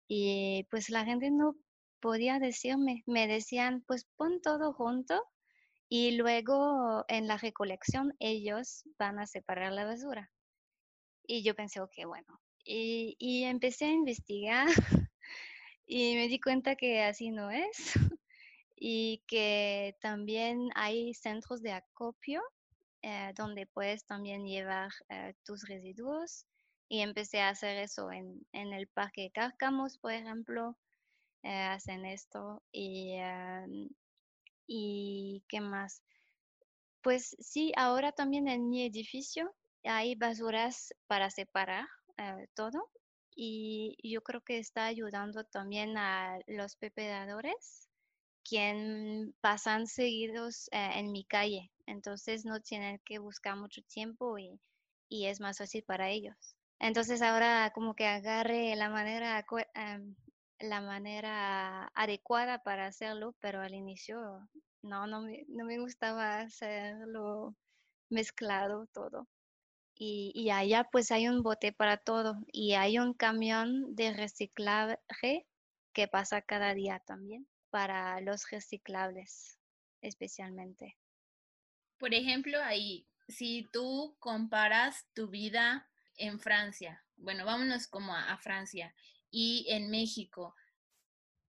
Y 0.08 0.66
pues 0.70 0.90
la 0.90 1.04
gente 1.04 1.30
no 1.30 1.56
podía 2.00 2.38
decirme, 2.38 3.02
me 3.06 3.26
decían, 3.26 3.82
pues 3.86 4.06
pon 4.16 4.40
todo 4.42 4.72
junto 4.72 5.22
y 5.88 6.12
luego 6.12 7.04
en 7.08 7.28
la 7.28 7.36
recolección 7.36 8.14
ellos 8.18 8.84
van 8.98 9.18
a 9.18 9.26
separar 9.26 9.72
la 9.72 9.84
basura. 9.84 10.30
Y 11.26 11.42
yo 11.42 11.54
pensé, 11.54 11.80
ok, 11.80 11.92
bueno. 12.06 12.40
Y, 12.64 13.16
y 13.18 13.44
empecé 13.44 13.86
a 13.86 13.92
investigar 13.92 14.66
y 15.86 16.14
me 16.16 16.28
di 16.28 16.40
cuenta 16.40 16.76
que 16.76 17.02
así 17.02 17.30
no 17.30 17.50
es 17.50 17.92
y 18.76 19.22
que 19.28 19.96
también 20.00 20.68
hay 20.74 21.14
centros 21.14 21.62
de 21.62 21.72
acopio 21.72 22.42
eh, 23.02 23.32
donde 23.36 23.66
puedes 23.66 24.04
también 24.04 24.44
llevar 24.46 24.90
eh, 25.08 25.34
tus 25.44 25.68
residuos. 25.68 26.46
Y 26.88 27.00
empecé 27.00 27.40
a 27.40 27.50
hacer 27.50 27.78
eso 27.78 28.10
en, 28.12 28.46
en 28.52 28.72
el 28.72 28.88
Parque 28.88 29.30
Cárcamos, 29.32 29.98
por 29.98 30.12
ejemplo. 30.12 30.76
Eh, 31.46 31.62
hacen 31.62 32.04
esto. 32.06 32.62
Y, 32.72 33.12
em, 33.14 33.88
y 34.66 35.44
qué 35.48 35.60
más. 35.60 36.02
Pues 37.02 37.36
sí, 37.40 37.72
ahora 37.76 38.12
también 38.12 38.48
en 38.48 38.68
mi 38.68 38.84
edificio 38.84 39.54
hay 39.84 40.16
basuras 40.16 40.92
para 41.06 41.30
separar 41.30 41.86
todo. 42.54 42.90
Y 43.36 43.96
yo 44.02 44.22
creo 44.22 44.40
que 44.42 44.58
está 44.58 44.86
ayudando 44.86 45.44
también 45.44 45.96
a 45.98 46.38
los 46.46 46.76
pepedadores 46.76 47.88
quien 48.42 49.34
pasan 49.40 49.86
seguidos 49.86 50.68
en 50.72 51.12
mi 51.12 51.24
calle 51.24 51.70
entonces 51.86 52.44
no 52.44 52.60
tienen 52.60 53.00
que 53.04 53.18
buscar 53.18 53.56
mucho 53.56 53.80
tiempo 53.82 54.38
y, 54.38 54.60
es 55.08 55.40
más 55.40 55.58
fácil 55.58 55.84
para 55.84 56.10
ellos. 56.10 56.34
Entonces 56.78 57.22
ahora 57.22 57.72
como 57.74 57.94
que 57.94 58.06
agarre 58.06 58.74
la 58.76 58.90
manera, 58.90 59.46
la 60.58 60.80
manera 60.80 61.90
adecuada 61.94 62.62
para 62.62 62.86
hacerlo, 62.86 63.34
pero 63.40 63.60
al 63.60 63.74
inicio 63.74 64.48
no, 64.82 65.06
no 65.06 65.22
me, 65.22 65.44
no 65.48 65.64
me 65.64 65.78
gustaba 65.78 66.40
hacerlo 66.40 67.54
mezclado 68.08 68.86
todo. 68.92 69.28
Y, 69.98 70.32
y, 70.34 70.50
allá 70.50 70.84
pues 70.92 71.10
hay 71.10 71.26
un 71.28 71.42
bote 71.42 71.72
para 71.72 71.96
todo 71.96 72.36
y 72.52 72.74
hay 72.74 72.98
un 72.98 73.14
camión 73.14 73.94
de 73.94 74.12
reciclaje 74.12 75.46
que 75.94 76.08
pasa 76.08 76.42
cada 76.42 76.74
día 76.74 77.00
también 77.06 77.48
para 77.70 78.20
los 78.20 78.50
reciclables 78.50 79.58
especialmente 80.02 80.98
por 81.98 82.12
ejemplo, 82.12 82.62
ahí, 82.62 83.06
si 83.28 83.68
tú 83.72 84.16
comparas 84.18 85.06
tu 85.14 85.28
vida 85.28 85.88
en 86.16 86.38
Francia, 86.40 87.02
bueno, 87.16 87.44
vámonos 87.44 87.86
como 87.86 88.14
a, 88.14 88.36
Francia 88.38 88.94
y 89.38 89.66
en 89.68 89.90
México, 89.90 90.54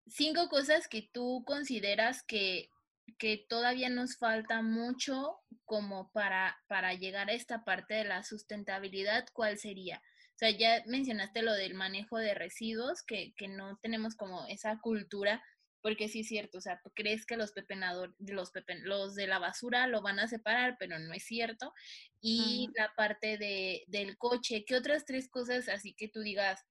cinco 0.07 0.49
cosas 0.49 0.89
que 0.89 1.09
tú 1.13 1.45
consideras 1.47 2.21
que, 2.21 2.69
que 3.17 3.45
todavía 3.47 3.89
nos 3.89 4.17
falta 4.17 4.61
mucho 4.61 5.39
como 5.63 6.11
para, 6.11 6.57
para 6.67 6.95
llegar 6.95 7.29
a 7.29 7.33
esta 7.33 7.63
parte 7.63 7.93
de 7.93 8.03
la 8.03 8.25
sustentabilidad, 8.25 9.29
¿cuál 9.31 9.57
sería? 9.57 10.03
O 10.35 10.37
sea, 10.37 10.49
ya 10.49 10.83
mencionaste 10.85 11.41
lo 11.43 11.53
del 11.53 11.75
manejo 11.75 12.17
de 12.17 12.33
residuos, 12.33 13.03
que, 13.03 13.33
que 13.37 13.47
no 13.47 13.77
tenemos 13.77 14.17
como 14.17 14.45
esa 14.47 14.77
cultura 14.79 15.41
porque 15.81 16.09
sí 16.09 16.21
es 16.21 16.27
cierto, 16.27 16.57
o 16.57 16.61
sea, 16.61 16.81
tú 16.83 16.91
crees 16.93 17.25
que 17.25 17.37
los 17.37 17.53
pepenadores, 17.53 18.13
los, 18.19 18.51
los 18.83 19.15
de 19.15 19.27
la 19.27 19.39
basura 19.39 19.87
lo 19.87 20.01
van 20.01 20.19
a 20.19 20.27
separar, 20.27 20.75
pero 20.77 20.99
no 20.99 21.13
es 21.13 21.23
cierto. 21.23 21.73
Y 22.19 22.67
la 22.75 22.91
parte 22.97 23.37
de, 23.37 23.85
del 23.87 24.17
coche, 24.17 24.65
¿qué 24.67 24.75
otras 24.75 25.05
tres 25.05 25.29
cosas 25.29 25.69
así 25.69 25.93
que 25.93 26.09
tú 26.09 26.19
digas, 26.19 26.65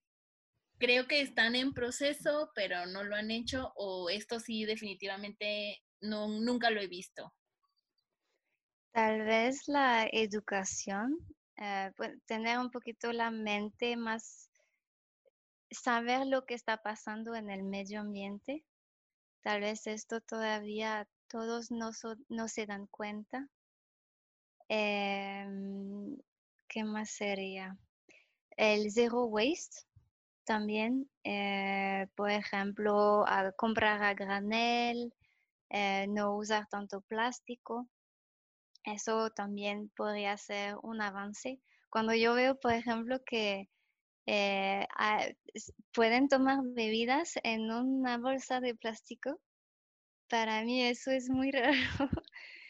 creo 0.77 1.07
que 1.07 1.21
están 1.21 1.55
en 1.55 1.73
proceso, 1.73 2.51
pero 2.55 2.85
no 2.85 3.03
lo 3.03 3.15
han 3.15 3.31
hecho, 3.31 3.71
o 3.75 4.09
esto 4.09 4.39
sí 4.39 4.65
definitivamente 4.65 5.83
no, 6.01 6.27
nunca 6.27 6.69
lo 6.69 6.81
he 6.81 6.87
visto? 6.87 7.33
Tal 8.91 9.23
vez 9.23 9.67
la 9.67 10.07
educación, 10.11 11.17
eh, 11.57 11.91
tener 12.25 12.57
un 12.59 12.71
poquito 12.71 13.11
la 13.13 13.31
mente 13.31 13.95
más, 13.95 14.49
saber 15.69 16.25
lo 16.25 16.45
que 16.45 16.55
está 16.55 16.77
pasando 16.77 17.35
en 17.35 17.49
el 17.49 17.63
medio 17.63 17.99
ambiente, 17.99 18.63
Tal 19.47 19.61
vez 19.61 19.87
esto 19.87 20.19
todavía 20.19 21.07
todos 21.29 21.71
no, 21.71 21.91
no 22.27 22.47
se 22.49 22.65
dan 22.65 22.85
cuenta. 22.87 23.47
Em, 24.67 26.17
¿Qué 26.67 26.83
más 26.83 27.11
sería? 27.11 27.77
El 28.57 28.91
zero 28.91 29.23
waste 29.23 29.86
también, 30.47 31.09
eh, 31.25 32.07
por 32.15 32.31
ejemplo, 32.31 33.25
comprar 33.57 34.01
a 34.01 34.13
granel, 34.13 35.13
eh, 35.69 36.07
no 36.07 36.37
usar 36.37 36.67
tanto 36.69 37.01
plástico. 37.01 37.89
Eso 38.85 39.29
también 39.31 39.91
podría 39.95 40.37
ser 40.37 40.77
un 40.83 41.01
avance. 41.01 41.59
Cuando 41.89 42.13
yo 42.15 42.33
veo, 42.33 42.57
por 42.59 42.71
ejemplo, 42.71 43.19
que 43.25 43.69
eh, 44.25 44.87
pueden 45.93 46.29
tomar 46.29 46.59
bebidas 46.63 47.33
en 47.43 47.69
una 47.69 48.17
bolsa 48.17 48.61
de 48.61 48.73
plástico. 48.73 49.41
Para 50.29 50.63
mí 50.63 50.83
eso 50.83 51.11
es 51.11 51.29
muy 51.29 51.51
raro. 51.51 51.75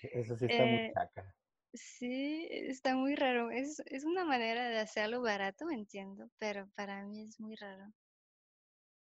Eso 0.01 0.35
sí 0.35 0.45
está 0.47 0.65
muy 0.65 0.81
chaca. 0.93 1.36
Sí, 1.77 2.47
está 2.49 2.95
muy 2.95 3.15
raro. 3.15 3.51
Es, 3.51 3.81
es 3.85 4.03
una 4.03 4.25
manera 4.25 4.69
de 4.69 4.79
hacerlo 4.79 5.21
barato, 5.21 5.69
entiendo, 5.69 6.29
pero 6.39 6.67
para 6.75 7.03
mí 7.05 7.21
es 7.21 7.39
muy 7.39 7.55
raro. 7.55 7.93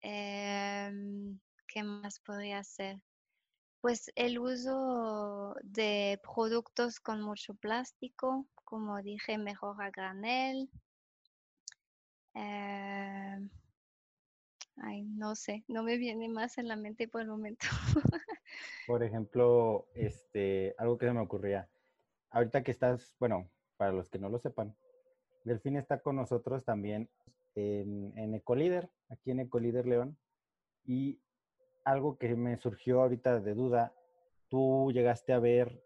Em, 0.03 1.39
¿Qué 1.69 1.83
más 1.83 2.21
podría 2.21 2.59
hacer? 2.59 2.99
Pues 3.81 4.11
el 4.17 4.39
uso 4.39 5.55
de 5.63 6.21
productos 6.23 7.01
con 7.01 7.21
mucho 7.23 7.55
plástico, 7.55 8.47
como 8.65 9.01
dije, 9.03 9.39
mejor 9.39 9.83
a 9.83 9.91
granel, 9.91 10.69
Em, 12.35 13.49
ay, 14.83 15.05
no 15.05 15.37
sé, 15.37 15.65
no 15.69 15.85
me 15.85 15.97
viene 15.99 16.29
más 16.29 16.59
en 16.59 16.67
la 16.69 16.77
mente 16.77 17.07
por 17.07 17.23
el 17.23 17.29
momento. 17.29 17.67
por 18.87 19.03
ejemplo, 19.05 19.87
este, 19.95 20.75
algo 20.79 20.99
que 20.99 21.07
se 21.07 21.13
me 21.13 21.21
ocurría. 21.21 21.69
Ahorita 22.35 22.65
que 22.65 22.73
estás, 22.73 23.15
bueno, 23.21 23.49
para 23.77 23.93
los 23.93 24.11
que 24.11 24.19
no 24.19 24.29
lo 24.29 24.41
sepan, 24.41 24.75
Delfín 25.45 25.77
está 25.77 26.01
con 26.01 26.17
nosotros 26.17 26.65
también 26.65 27.09
en, 27.55 28.13
en 28.19 28.35
aquí 28.35 29.31
en 29.31 29.39
Ecolíder 29.39 29.87
León. 29.87 30.19
Y 30.85 31.21
algo 31.85 32.19
que 32.19 32.35
me 32.35 32.57
surgió 32.57 33.03
ahorita 33.03 33.39
de 33.39 33.55
duda, 33.55 33.95
tú 34.49 34.91
llegaste 34.93 35.33
a 35.33 35.39
ver 35.39 35.81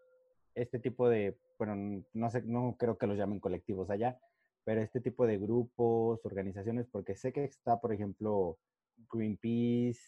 este 0.55 0.79
tipo 0.79 1.07
de, 1.07 1.37
bueno, 1.59 2.03
no 2.13 2.31
sé, 2.31 2.41
no 2.41 2.75
creo 2.79 2.97
que 2.97 3.05
los 3.05 3.15
llamen 3.15 3.39
colectivos 3.39 3.91
allá, 3.91 4.19
pero 4.63 4.81
este 4.81 5.01
tipo 5.01 5.27
de 5.27 5.37
grupos, 5.37 6.25
organizaciones, 6.25 6.87
porque 6.87 7.15
sé 7.15 7.31
que 7.31 7.43
está, 7.43 7.79
por 7.79 7.93
ejemplo, 7.93 8.57
Greenpeace, 9.13 10.01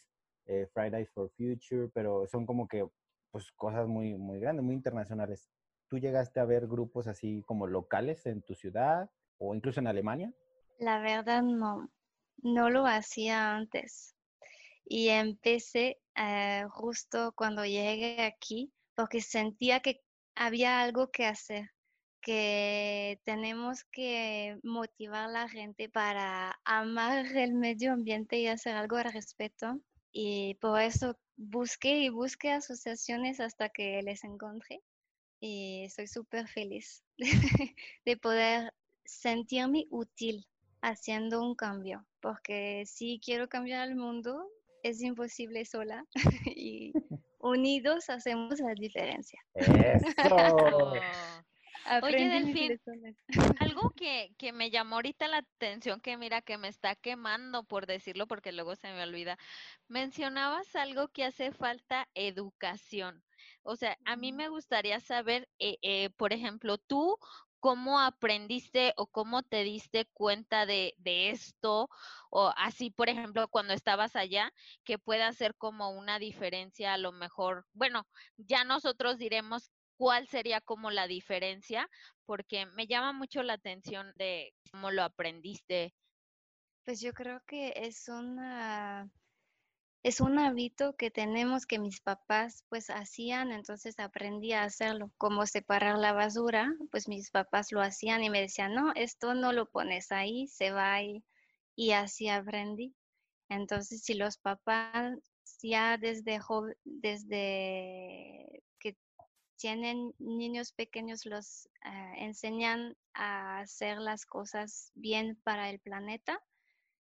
eh, 0.47 0.67
Fridays 0.73 1.11
for 1.11 1.29
Future, 1.37 1.91
pero 1.93 2.25
son 2.25 2.47
como 2.47 2.67
que, 2.67 2.89
pues, 3.29 3.51
cosas 3.51 3.87
muy, 3.87 4.15
muy 4.15 4.39
grandes, 4.39 4.65
muy 4.65 4.73
internacionales. 4.73 5.51
¿Tú 5.91 5.99
llegaste 5.99 6.39
a 6.39 6.45
ver 6.45 6.67
grupos 6.67 7.07
así 7.07 7.43
como 7.45 7.67
locales 7.67 8.25
en 8.25 8.41
tu 8.41 8.55
ciudad 8.55 9.11
o 9.39 9.53
incluso 9.53 9.81
en 9.81 9.87
Alemania? 9.87 10.33
La 10.79 10.99
verdad 11.01 11.43
no, 11.43 11.91
no 12.37 12.69
lo 12.69 12.87
hacía 12.87 13.53
antes. 13.53 14.15
Y 14.85 15.09
empecé 15.09 15.99
eh, 16.15 16.63
justo 16.69 17.33
cuando 17.35 17.65
llegué 17.65 18.23
aquí 18.23 18.71
porque 18.95 19.19
sentía 19.19 19.81
que 19.81 19.99
había 20.33 20.79
algo 20.79 21.11
que 21.11 21.25
hacer, 21.25 21.71
que 22.21 23.19
tenemos 23.25 23.83
que 23.91 24.61
motivar 24.63 25.25
a 25.25 25.33
la 25.33 25.49
gente 25.49 25.89
para 25.89 26.57
amar 26.63 27.25
el 27.35 27.53
medio 27.53 27.91
ambiente 27.91 28.37
y 28.37 28.47
hacer 28.47 28.77
algo 28.77 28.95
al 28.95 29.11
respecto. 29.11 29.77
Y 30.13 30.55
por 30.61 30.79
eso 30.79 31.17
busqué 31.35 31.99
y 31.99 32.07
busqué 32.07 32.53
asociaciones 32.53 33.41
hasta 33.41 33.67
que 33.67 34.01
les 34.03 34.23
encontré. 34.23 34.81
Y 35.41 35.83
estoy 35.83 36.07
súper 36.07 36.47
feliz 36.47 37.03
de 38.05 38.17
poder 38.17 38.73
sentirme 39.03 39.87
útil 39.89 40.47
haciendo 40.81 41.41
un 41.41 41.55
cambio, 41.55 42.05
porque 42.21 42.85
si 42.85 43.19
quiero 43.23 43.49
cambiar 43.49 43.89
el 43.89 43.95
mundo, 43.95 44.47
es 44.83 45.01
imposible 45.01 45.65
sola 45.65 46.05
y 46.55 46.93
unidos 47.39 48.09
hacemos 48.09 48.59
la 48.59 48.73
diferencia. 48.75 49.39
Eso. 49.55 50.05
Oye, 52.03 52.29
Delfín, 52.29 52.79
algo 53.59 53.89
que, 53.91 54.33
que 54.37 54.53
me 54.53 54.69
llamó 54.69 54.95
ahorita 54.95 55.27
la 55.27 55.37
atención, 55.37 55.99
que 55.99 56.15
mira 56.15 56.41
que 56.41 56.57
me 56.57 56.67
está 56.67 56.95
quemando 56.95 57.63
por 57.63 57.87
decirlo 57.87 58.27
porque 58.27 58.51
luego 58.51 58.75
se 58.75 58.93
me 58.93 59.01
olvida, 59.01 59.37
mencionabas 59.87 60.75
algo 60.75 61.07
que 61.07 61.25
hace 61.25 61.51
falta 61.51 62.07
educación. 62.13 63.23
O 63.63 63.75
sea, 63.75 63.97
a 64.05 64.15
mí 64.15 64.31
me 64.31 64.49
gustaría 64.49 64.99
saber, 64.99 65.47
eh, 65.59 65.77
eh, 65.81 66.09
por 66.11 66.33
ejemplo, 66.33 66.77
tú 66.77 67.17
cómo 67.59 67.99
aprendiste 67.99 68.93
o 68.97 69.05
cómo 69.07 69.43
te 69.43 69.63
diste 69.63 70.05
cuenta 70.13 70.65
de, 70.65 70.95
de, 70.97 71.29
esto, 71.29 71.89
o 72.31 72.51
así, 72.57 72.89
por 72.89 73.07
ejemplo, 73.07 73.47
cuando 73.49 73.73
estabas 73.73 74.15
allá, 74.15 74.51
que 74.83 74.97
pueda 74.97 75.31
ser 75.31 75.55
como 75.55 75.91
una 75.91 76.17
diferencia 76.17 76.93
a 76.93 76.97
lo 76.97 77.11
mejor, 77.11 77.67
bueno, 77.73 78.07
ya 78.37 78.63
nosotros 78.63 79.19
diremos 79.19 79.71
cuál 79.95 80.27
sería 80.27 80.59
como 80.61 80.89
la 80.89 81.05
diferencia, 81.05 81.87
porque 82.25 82.65
me 82.65 82.87
llama 82.87 83.13
mucho 83.13 83.43
la 83.43 83.53
atención 83.53 84.11
de 84.15 84.51
cómo 84.71 84.89
lo 84.89 85.03
aprendiste. 85.03 85.93
Pues 86.83 86.99
yo 86.99 87.13
creo 87.13 87.43
que 87.45 87.73
es 87.75 88.09
una 88.09 89.07
es 90.03 90.19
un 90.19 90.39
hábito 90.39 90.95
que 90.95 91.11
tenemos 91.11 91.65
que 91.65 91.77
mis 91.77 92.01
papás 92.01 92.63
pues 92.69 92.89
hacían, 92.89 93.51
entonces 93.51 93.99
aprendí 93.99 94.51
a 94.53 94.63
hacerlo, 94.63 95.11
como 95.17 95.45
separar 95.45 95.97
la 95.99 96.13
basura, 96.13 96.73
pues 96.91 97.07
mis 97.07 97.29
papás 97.29 97.71
lo 97.71 97.81
hacían 97.81 98.23
y 98.23 98.29
me 98.29 98.41
decían, 98.41 98.73
no, 98.73 98.93
esto 98.95 99.35
no 99.35 99.53
lo 99.53 99.69
pones 99.69 100.11
ahí, 100.11 100.47
se 100.47 100.71
va 100.71 100.93
ahí, 100.93 101.23
y 101.75 101.91
así 101.91 102.29
aprendí. 102.29 102.95
Entonces, 103.49 104.03
si 104.03 104.15
los 104.15 104.37
papás 104.37 105.17
ya 105.61 105.97
desde, 105.97 106.39
desde 106.83 108.63
que 108.79 108.97
tienen 109.57 110.13
niños 110.17 110.71
pequeños, 110.71 111.25
los 111.25 111.67
eh, 111.85 112.13
enseñan 112.17 112.97
a 113.13 113.59
hacer 113.59 113.99
las 113.99 114.25
cosas 114.25 114.91
bien 114.95 115.39
para 115.43 115.69
el 115.69 115.79
planeta, 115.79 116.41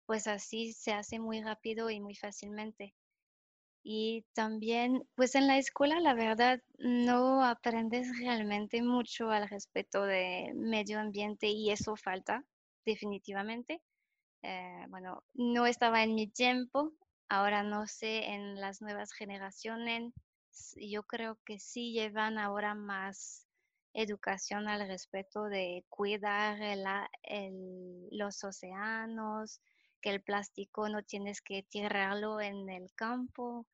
pues 0.08 0.26
así 0.26 0.72
se 0.72 0.92
hace 0.94 1.18
muy 1.20 1.42
rápido 1.42 1.90
y 1.90 2.00
muy 2.00 2.14
fácilmente. 2.14 2.94
Y 3.82 4.24
también, 4.32 5.06
pues 5.14 5.34
en 5.34 5.46
la 5.46 5.58
escuela, 5.58 6.00
la 6.00 6.14
verdad, 6.14 6.62
no 6.78 7.44
aprendes 7.44 8.08
realmente 8.18 8.80
mucho 8.80 9.30
al 9.30 9.50
respecto 9.50 10.04
de 10.04 10.52
medio 10.54 10.98
ambiente 10.98 11.48
y 11.48 11.70
eso 11.70 11.94
falta 11.94 12.42
definitivamente. 12.86 13.82
Eh, 14.42 14.86
bueno, 14.88 15.24
no 15.34 15.66
estaba 15.66 16.02
en 16.02 16.14
mi 16.14 16.26
tiempo, 16.26 16.94
ahora 17.28 17.62
no 17.62 17.86
sé 17.86 18.28
en 18.28 18.58
las 18.58 18.80
nuevas 18.80 19.12
generaciones, 19.12 20.14
yo 20.80 21.02
creo 21.02 21.38
que 21.44 21.58
sí 21.58 21.92
llevan 21.92 22.38
ahora 22.38 22.74
más 22.74 23.46
educación 23.92 24.68
al 24.68 24.88
respecto 24.88 25.44
de 25.44 25.84
cuidar 25.90 26.58
los 28.10 28.42
océanos, 28.42 29.60
el 30.10 30.22
plástico 30.22 30.88
no 30.88 31.02
tienes 31.02 31.40
que 31.40 31.62
tirarlo 31.62 32.40
en 32.40 32.68
el 32.70 32.92
campo, 32.94 33.66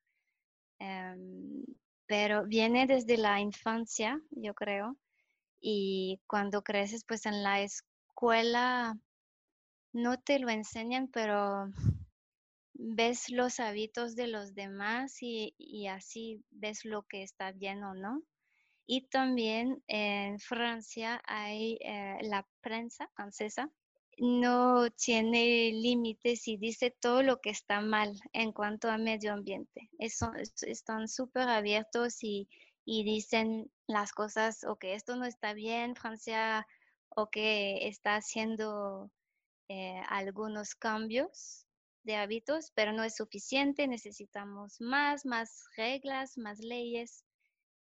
em, 0.79 1.63
pero 2.07 2.45
viene 2.45 2.87
desde 2.87 3.17
la 3.17 3.39
infancia, 3.39 4.21
yo 4.31 4.53
creo, 4.53 4.97
y 5.59 6.21
cuando 6.27 6.63
creces, 6.63 7.03
pues 7.05 7.25
en 7.25 7.43
la 7.43 7.61
escuela 7.61 8.97
no 9.93 10.19
te 10.19 10.39
lo 10.39 10.49
enseñan, 10.49 11.07
pero 11.07 11.71
ves 12.73 13.29
los 13.29 13.59
hábitos 13.59 14.15
de 14.15 14.27
los 14.27 14.53
demás 14.53 15.17
y, 15.21 15.87
así 15.87 16.43
ves 16.51 16.85
lo 16.85 17.03
que 17.03 17.23
está 17.23 17.51
bien 17.51 17.83
o 17.83 17.93
no. 17.93 18.21
Y 18.85 19.07
también 19.07 19.81
en 19.87 20.39
Francia 20.39 21.21
hay 21.25 21.79
eh, 21.81 22.17
la 22.21 22.47
prensa 22.61 23.09
francesa 23.15 23.71
no 24.17 24.89
tiene 24.91 25.71
límites 25.73 26.47
y 26.47 26.57
dice 26.57 26.91
todo 26.91 27.23
lo 27.23 27.41
que 27.41 27.49
está 27.49 27.81
mal 27.81 28.19
en 28.33 28.51
cuanto 28.51 28.89
a 28.89 28.97
medio 28.97 29.33
ambiente. 29.33 29.89
están 29.99 31.07
súper 31.07 31.49
abiertos 31.49 32.23
y, 32.23 32.47
dicen 32.85 33.71
las 33.87 34.11
cosas, 34.11 34.63
o 34.63 34.75
que 34.77 34.93
esto 34.93 35.15
no 35.15 35.25
está 35.25 35.53
bien, 35.53 35.95
Francia, 35.95 36.67
o 37.09 37.29
que 37.29 37.87
está 37.87 38.15
haciendo 38.15 39.11
eh, 39.69 40.01
algunos 40.07 40.75
cambios 40.75 41.65
de 42.03 42.15
hábitos, 42.15 42.71
pero 42.75 42.93
no 42.93 43.03
es 43.03 43.15
suficiente, 43.15 43.87
necesitamos 43.87 44.79
más, 44.79 45.25
más 45.25 45.65
reglas, 45.75 46.37
más 46.37 46.59
leyes, 46.59 47.25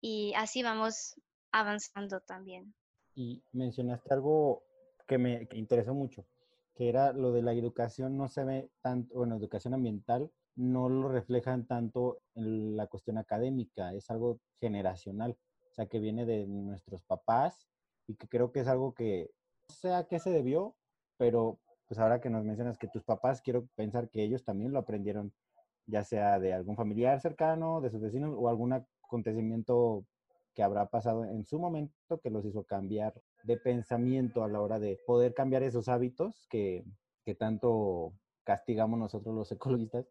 y 0.01 0.34
así 0.36 0.63
vamos 0.63 1.15
avanzando 1.51 2.19
también. 2.19 2.73
Y 3.15 3.41
mencionaste 3.53 4.13
algo 4.13 4.63
que 5.12 5.17
me 5.17 5.45
interesó 5.52 5.93
mucho, 5.93 6.26
que 6.74 6.88
era 6.88 7.12
lo 7.12 7.34
de 7.34 7.41
la 7.41 7.52
educación 7.52 8.15
no 8.15 8.30
se 8.30 8.45
ve 8.45 8.69
tanto, 8.82 9.13
bueno, 9.13 9.36
educación 9.36 9.74
ambiental 9.74 10.32
no 10.56 10.88
lo 10.88 11.10
reflejan 11.10 11.67
tanto 11.67 12.21
en 12.34 12.78
la 12.78 12.88
cuestión 12.88 13.17
académica, 13.17 13.93
es 13.93 14.10
algo 14.10 14.39
generacional, 14.62 15.38
o 15.69 15.74
sea, 15.74 15.88
que 15.88 16.00
viene 16.00 16.26
de 16.26 16.47
nuestros 16.47 17.02
papás 17.04 17.67
y 18.08 18.15
que 18.15 18.30
creo 18.30 18.54
que 18.54 18.62
es 18.62 18.69
algo 18.69 18.93
que 18.93 19.30
no 19.67 19.76
sé 19.76 19.93
a 19.93 20.06
qué 20.06 20.17
se 20.17 20.30
debió, 20.30 20.78
pero 21.17 21.60
pues 21.89 22.00
ahora 22.00 22.21
que 22.21 22.30
nos 22.30 22.45
mencionas 22.45 22.78
que 22.78 22.88
tus 22.88 23.04
papás, 23.04 23.41
quiero 23.41 23.67
pensar 23.76 24.10
que 24.10 24.24
ellos 24.24 24.45
también 24.45 24.71
lo 24.71 24.80
aprendieron, 24.80 25.34
ya 25.88 26.06
sea 26.06 26.39
de 26.39 26.54
algún 26.54 26.78
familiar 26.78 27.19
cercano, 27.19 27.82
de 27.82 27.89
sus 27.89 28.00
vecinos 28.00 28.34
o 28.38 28.47
algún 28.47 28.71
acontecimiento 28.71 30.06
que 30.56 30.63
habrá 30.63 30.86
pasado 30.86 31.26
en 31.26 31.43
su 31.43 31.60
momento 31.60 32.21
que 32.24 32.30
los 32.30 32.45
hizo 32.45 32.63
cambiar 32.63 33.13
de 33.43 33.58
pensamiento 33.58 34.43
a 34.43 34.47
la 34.47 34.62
hora 34.62 34.80
de 34.80 34.99
poder 35.06 35.34
cambiar 35.34 35.63
esos 35.63 35.88
hábitos 35.88 36.47
que, 36.49 36.84
que 37.25 37.36
tanto 37.36 38.13
castigamos 38.43 38.99
nosotros 38.99 39.36
los 39.36 39.51
ecologistas 39.51 40.06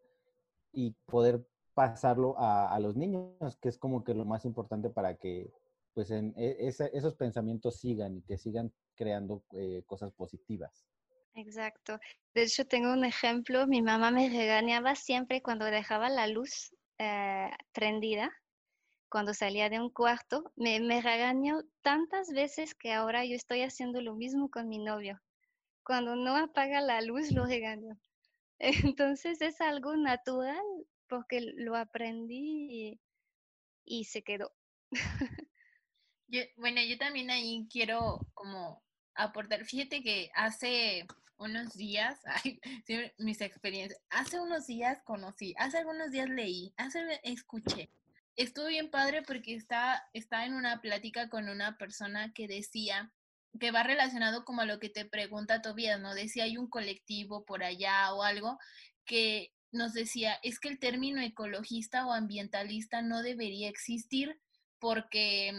y 0.71 0.91
poder 1.05 1.45
pasarlo 1.73 2.37
a, 2.37 2.73
a, 2.73 2.79
los 2.79 2.95
niños, 2.95 3.57
que 3.61 3.69
es 3.69 3.77
como 3.77 4.03
que 4.03 4.13
lo 4.13 4.25
más 4.25 4.45
importante 4.45 4.89
para 4.89 5.15
que 5.15 5.51
pues 5.93 6.11
e, 6.11 6.33
esos 6.57 7.15
pensamientos 7.15 7.79
sigan 7.79 8.17
y 8.17 8.21
que 8.21 8.37
sigan 8.37 8.71
creando 8.95 9.43
eh, 9.53 9.83
cosas 9.85 10.11
positivas. 10.13 10.85
Exacto. 11.33 11.99
De 12.33 12.43
hecho, 12.43 12.65
tengo 12.65 12.91
un 12.91 13.05
ejemplo. 13.05 13.67
Mi 13.67 13.81
mamá 13.81 14.11
me 14.11 14.29
regañaba 14.29 14.95
siempre 14.95 15.41
cuando 15.41 15.65
dejaba 15.65 16.09
la 16.09 16.27
luz 16.27 16.75
eh, 16.97 17.49
prendida 17.73 18.31
cuando 19.11 19.33
salía 19.33 19.69
de 19.69 19.77
un 19.77 19.89
cuarto, 19.89 20.53
me, 20.55 20.79
me 20.79 21.01
regañó 21.01 21.63
tantas 21.81 22.31
veces 22.31 22.73
que 22.73 22.93
ahora 22.93 23.25
yo 23.25 23.35
estoy 23.35 23.61
haciendo 23.61 24.01
lo 24.01 24.15
mismo 24.15 24.49
con 24.49 24.69
mi 24.69 24.79
novio. 24.79 25.21
Cuando 25.83 26.15
no 26.15 26.37
apaga 26.37 26.79
la 26.79 27.01
luz, 27.01 27.29
lo 27.31 27.45
regaño. 27.45 27.99
Entonces 28.95 29.41
es 29.41 29.59
algo 29.59 29.97
natural 29.97 30.63
porque 31.09 31.41
lo 31.41 31.75
aprendí 31.75 32.97
y, 33.83 34.05
se 34.05 34.23
quedó. 34.23 34.53
bueno, 36.55 36.81
yo 36.81 36.97
también 36.97 37.31
ahí 37.31 37.67
quiero 37.69 38.21
como 38.33 38.81
aportar. 39.13 39.65
Fíjate 39.65 40.01
que 40.01 40.31
hace 40.35 41.05
unos 41.37 41.73
días, 41.73 42.17
mis 43.17 43.41
experiencias, 43.41 44.01
hace 44.09 44.39
unos 44.39 44.67
días 44.67 45.01
conocí, 45.03 45.53
hace 45.57 45.79
algunos 45.79 46.11
días 46.11 46.29
leí, 46.29 46.73
hace 46.77 47.19
escuché. 47.23 47.89
Estuvo 48.35 48.67
bien 48.67 48.89
padre 48.89 49.21
porque 49.23 49.55
está, 49.55 50.07
está 50.13 50.45
en 50.45 50.53
una 50.53 50.81
plática 50.81 51.29
con 51.29 51.49
una 51.49 51.77
persona 51.77 52.31
que 52.33 52.47
decía 52.47 53.11
que 53.59 53.71
va 53.71 53.83
relacionado 53.83 54.45
como 54.45 54.61
a 54.61 54.65
lo 54.65 54.79
que 54.79 54.89
te 54.89 55.05
pregunta 55.05 55.61
Tobias, 55.61 55.99
¿no? 55.99 56.13
De 56.13 56.29
si 56.29 56.39
hay 56.39 56.57
un 56.57 56.69
colectivo 56.69 57.43
por 57.43 57.63
allá 57.63 58.13
o 58.13 58.23
algo 58.23 58.57
que 59.05 59.51
nos 59.71 59.93
decía, 59.93 60.39
es 60.43 60.59
que 60.59 60.69
el 60.69 60.79
término 60.79 61.21
ecologista 61.21 62.05
o 62.05 62.13
ambientalista 62.13 63.01
no 63.01 63.21
debería 63.21 63.69
existir 63.69 64.39
porque 64.79 65.53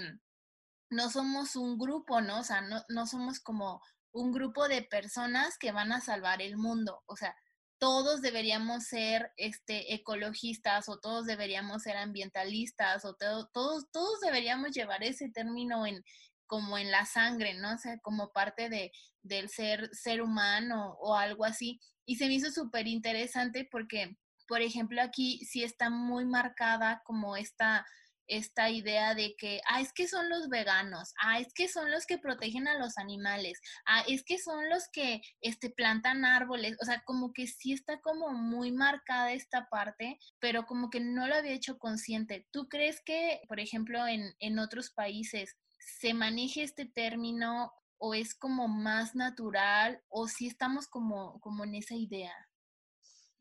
no 0.90 1.11
somos 1.11 1.56
un 1.56 1.78
grupo, 1.78 2.20
¿no? 2.20 2.40
O 2.40 2.44
sea, 2.44 2.61
no, 2.62 2.82
no 2.88 3.06
somos 3.06 3.40
como 3.40 3.82
un 4.12 4.32
grupo 4.32 4.68
de 4.68 4.82
personas 4.82 5.58
que 5.58 5.72
van 5.72 5.92
a 5.92 6.00
salvar 6.00 6.42
el 6.42 6.56
mundo. 6.56 7.02
O 7.06 7.16
sea, 7.16 7.35
todos 7.82 8.22
deberíamos 8.22 8.84
ser 8.84 9.32
este, 9.36 9.92
ecologistas 9.92 10.88
o 10.88 11.00
todos 11.00 11.26
deberíamos 11.26 11.82
ser 11.82 11.96
ambientalistas 11.96 13.04
o 13.04 13.16
todos, 13.16 13.48
todos 13.90 14.20
deberíamos 14.20 14.70
llevar 14.70 15.02
ese 15.02 15.30
término 15.30 15.84
en 15.84 16.04
como 16.46 16.78
en 16.78 16.92
la 16.92 17.06
sangre, 17.06 17.54
¿no? 17.54 17.74
O 17.74 17.78
sea, 17.78 17.98
como 17.98 18.30
parte 18.30 18.68
de, 18.68 18.92
del 19.22 19.48
ser, 19.48 19.90
ser 19.92 20.22
humano 20.22 20.96
o 21.00 21.16
algo 21.16 21.44
así. 21.44 21.80
Y 22.06 22.18
se 22.18 22.28
me 22.28 22.34
hizo 22.34 22.52
súper 22.52 22.86
interesante 22.86 23.66
porque, 23.68 24.16
por 24.46 24.62
ejemplo, 24.62 25.02
aquí 25.02 25.44
sí 25.44 25.64
está 25.64 25.90
muy 25.90 26.24
marcada 26.24 27.02
como 27.04 27.36
esta 27.36 27.84
esta 28.26 28.70
idea 28.70 29.14
de 29.14 29.35
que, 29.37 29.61
ah, 29.68 29.80
es 29.80 29.92
que 29.92 30.08
son 30.08 30.28
los 30.28 30.48
veganos, 30.48 31.12
ah, 31.22 31.38
es 31.38 31.52
que 31.54 31.68
son 31.68 31.90
los 31.90 32.06
que 32.06 32.18
protegen 32.18 32.68
a 32.68 32.78
los 32.78 32.98
animales, 32.98 33.61
ah, 33.87 34.04
es 34.08 34.24
que 34.24 34.38
son 34.38 34.68
los 34.68 34.88
que 34.92 35.22
este, 35.40 35.70
plantan 35.70 36.24
árboles, 36.24 36.76
o 36.80 36.85
sea, 36.85 37.02
como 37.04 37.32
que 37.32 37.46
sí 37.46 37.72
está 37.72 38.00
como 38.00 38.30
muy 38.30 38.72
marcada 38.72 39.32
esta 39.32 39.68
parte, 39.68 40.18
pero 40.38 40.66
como 40.66 40.90
que 40.90 41.00
no 41.00 41.26
lo 41.26 41.35
había 41.35 41.52
hecho 41.52 41.78
consciente. 41.78 42.46
¿Tú 42.50 42.68
crees 42.68 43.00
que, 43.04 43.40
por 43.48 43.61
ejemplo, 43.61 44.06
en, 44.06 44.35
en 44.38 44.58
otros 44.58 44.90
países 44.90 45.56
se 46.00 46.14
maneje 46.14 46.62
este 46.62 46.87
término 46.87 47.72
o 47.98 48.14
es 48.14 48.35
como 48.35 48.68
más 48.68 49.14
natural 49.14 50.02
o 50.08 50.26
si 50.28 50.48
estamos 50.48 50.88
como, 50.88 51.40
como 51.40 51.64
en 51.64 51.76
esa 51.76 51.94
idea? 51.94 52.35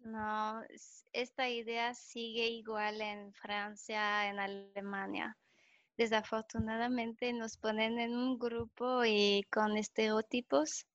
No, 0.04 0.64
esta 1.14 1.48
idea 1.48 1.94
sigue 1.94 2.48
igual 2.48 3.02
en 3.02 3.34
Francia, 3.34 4.30
en 4.30 4.40
Alemania. 4.40 5.38
Desafortunadamente 5.96 7.32
nos 7.34 7.58
ponen 7.58 8.00
en 8.00 8.16
un 8.16 8.40
grupo 8.40 9.06
y 9.06 9.44
con 9.52 9.78
estereotipos, 9.78 10.88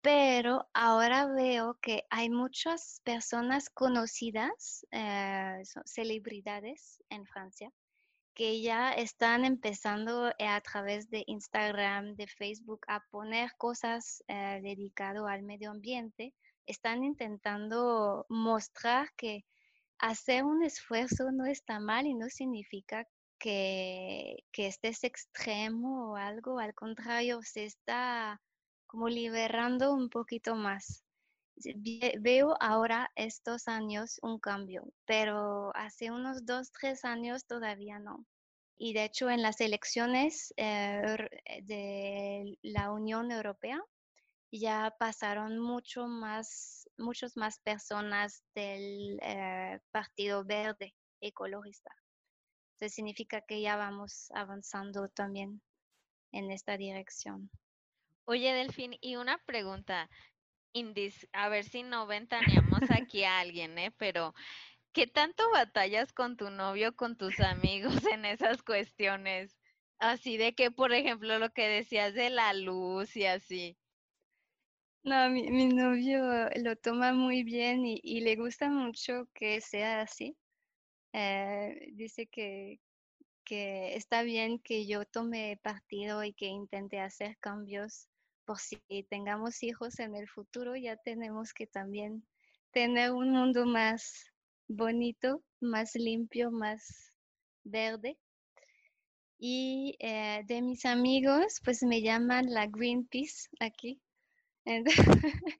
pero 0.00 0.66
ahora 0.72 1.26
veo 1.26 1.78
que 1.82 2.04
hay 2.08 2.30
muchas 2.30 3.02
personas 3.04 3.68
conocidas, 3.68 4.86
eh, 4.90 5.60
celebridades 5.84 7.02
en 7.10 7.26
Francia, 7.26 7.70
que 8.32 8.62
ya 8.62 8.92
están 8.92 9.44
empezando 9.44 10.32
a 10.38 10.60
través 10.62 11.10
de 11.10 11.24
Instagram, 11.26 12.14
de 12.14 12.26
Facebook, 12.26 12.80
a 12.88 13.04
poner 13.10 13.50
cosas 13.58 14.24
eh, 14.28 14.60
dedicadas 14.62 15.24
al 15.28 15.42
medio 15.42 15.70
ambiente 15.70 16.32
están 16.68 17.02
intentando 17.02 18.26
mostrar 18.28 19.08
que 19.16 19.44
hacer 19.98 20.44
un 20.44 20.62
esfuerzo 20.62 21.32
no 21.32 21.46
está 21.46 21.80
mal 21.80 22.06
y 22.06 22.14
no 22.14 22.28
significa 22.28 23.06
que, 23.38 24.44
que 24.52 24.66
estés 24.66 25.02
extremo 25.04 26.12
o 26.12 26.16
algo, 26.16 26.58
al 26.58 26.74
contrario, 26.74 27.40
se 27.42 27.64
está 27.64 28.40
como 28.86 29.08
liberando 29.08 29.92
un 29.92 30.08
poquito 30.08 30.54
más. 30.54 31.04
Veo 32.20 32.54
ahora 32.60 33.10
estos 33.16 33.66
años 33.66 34.18
un 34.22 34.38
cambio, 34.38 34.84
pero 35.06 35.74
hace 35.74 36.10
unos 36.10 36.46
dos, 36.46 36.70
tres 36.70 37.04
años 37.04 37.46
todavía 37.46 37.98
no. 37.98 38.24
Y 38.76 38.92
de 38.92 39.04
hecho 39.04 39.28
en 39.28 39.42
las 39.42 39.60
elecciones 39.60 40.54
eh, 40.56 41.28
de 41.64 42.58
la 42.62 42.92
Unión 42.92 43.32
Europea 43.32 43.80
ya 44.50 44.94
pasaron 44.98 45.58
mucho 45.58 46.06
más, 46.06 46.88
muchas 46.96 47.36
más 47.36 47.58
personas 47.60 48.44
del 48.54 49.18
eh, 49.22 49.80
Partido 49.90 50.44
Verde 50.44 50.94
Ecologista. 51.20 51.90
Eso 52.80 52.94
significa 52.94 53.40
que 53.42 53.60
ya 53.60 53.76
vamos 53.76 54.30
avanzando 54.34 55.08
también 55.08 55.60
en 56.32 56.50
esta 56.50 56.76
dirección. 56.76 57.50
Oye, 58.24 58.52
Delfín, 58.52 58.96
y 59.00 59.16
una 59.16 59.38
pregunta, 59.38 60.08
a 61.32 61.48
ver 61.48 61.64
si 61.64 61.82
no 61.82 62.06
ventaneamos 62.06 62.82
aquí 62.90 63.24
a 63.24 63.40
alguien, 63.40 63.78
¿eh? 63.78 63.90
Pero, 63.96 64.34
¿qué 64.92 65.06
tanto 65.06 65.50
batallas 65.50 66.12
con 66.12 66.36
tu 66.36 66.50
novio, 66.50 66.94
con 66.94 67.16
tus 67.16 67.40
amigos 67.40 67.94
en 68.12 68.24
esas 68.24 68.62
cuestiones? 68.62 69.56
Así 69.98 70.36
de 70.36 70.54
que, 70.54 70.70
por 70.70 70.92
ejemplo, 70.92 71.38
lo 71.38 71.50
que 71.50 71.66
decías 71.66 72.14
de 72.14 72.30
la 72.30 72.52
luz 72.52 73.16
y 73.16 73.26
así. 73.26 73.76
No, 75.04 75.30
mi, 75.30 75.66
novio 75.68 76.48
lo 76.56 76.76
toma 76.76 77.12
muy 77.12 77.42
bien 77.42 77.84
y, 77.86 78.20
le 78.20 78.36
gusta 78.36 78.68
mucho 78.68 79.28
que 79.34 79.60
sea 79.60 80.02
así. 80.02 80.36
Eh, 81.12 81.90
dice 81.92 82.26
que, 82.26 82.80
que 83.44 83.94
está 83.96 84.22
bien 84.22 84.58
que 84.58 84.86
yo 84.86 85.04
tome 85.06 85.58
partido 85.62 86.22
y 86.24 86.32
que 86.34 86.46
intente 86.46 87.00
hacer 87.00 87.38
cambios 87.38 88.08
por 88.44 88.58
si 88.58 88.80
tengamos 89.10 89.62
hijos 89.62 89.98
en 89.98 90.14
el 90.16 90.26
futuro, 90.26 90.74
ya 90.74 90.96
tenemos 90.96 91.52
que 91.52 91.66
también 91.66 92.26
tener 92.70 93.12
un 93.12 93.30
mundo 93.30 93.66
más 93.66 94.32
bonito, 94.68 95.42
más 95.60 95.94
limpio, 95.94 96.50
más 96.50 97.12
verde. 97.64 98.18
Y 99.38 99.96
eh, 100.00 100.42
de 100.46 100.62
mis 100.62 100.84
amigos, 100.86 101.60
pues 101.62 101.82
me 101.82 102.00
llaman 102.00 102.52
la 102.52 102.66
Greenpeace 102.66 103.48
aquí. 103.60 104.00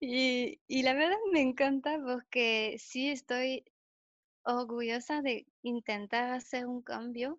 y, 0.00 0.82
la 0.82 0.94
verdad 0.94 1.16
me 1.32 1.40
encanta 1.40 1.98
porque 2.04 2.76
sí 2.78 3.10
estoy 3.10 3.64
orgullosa 4.44 5.22
de 5.22 5.46
intentar 5.62 6.30
hacer 6.32 6.66
un 6.66 6.82
cambio. 6.82 7.38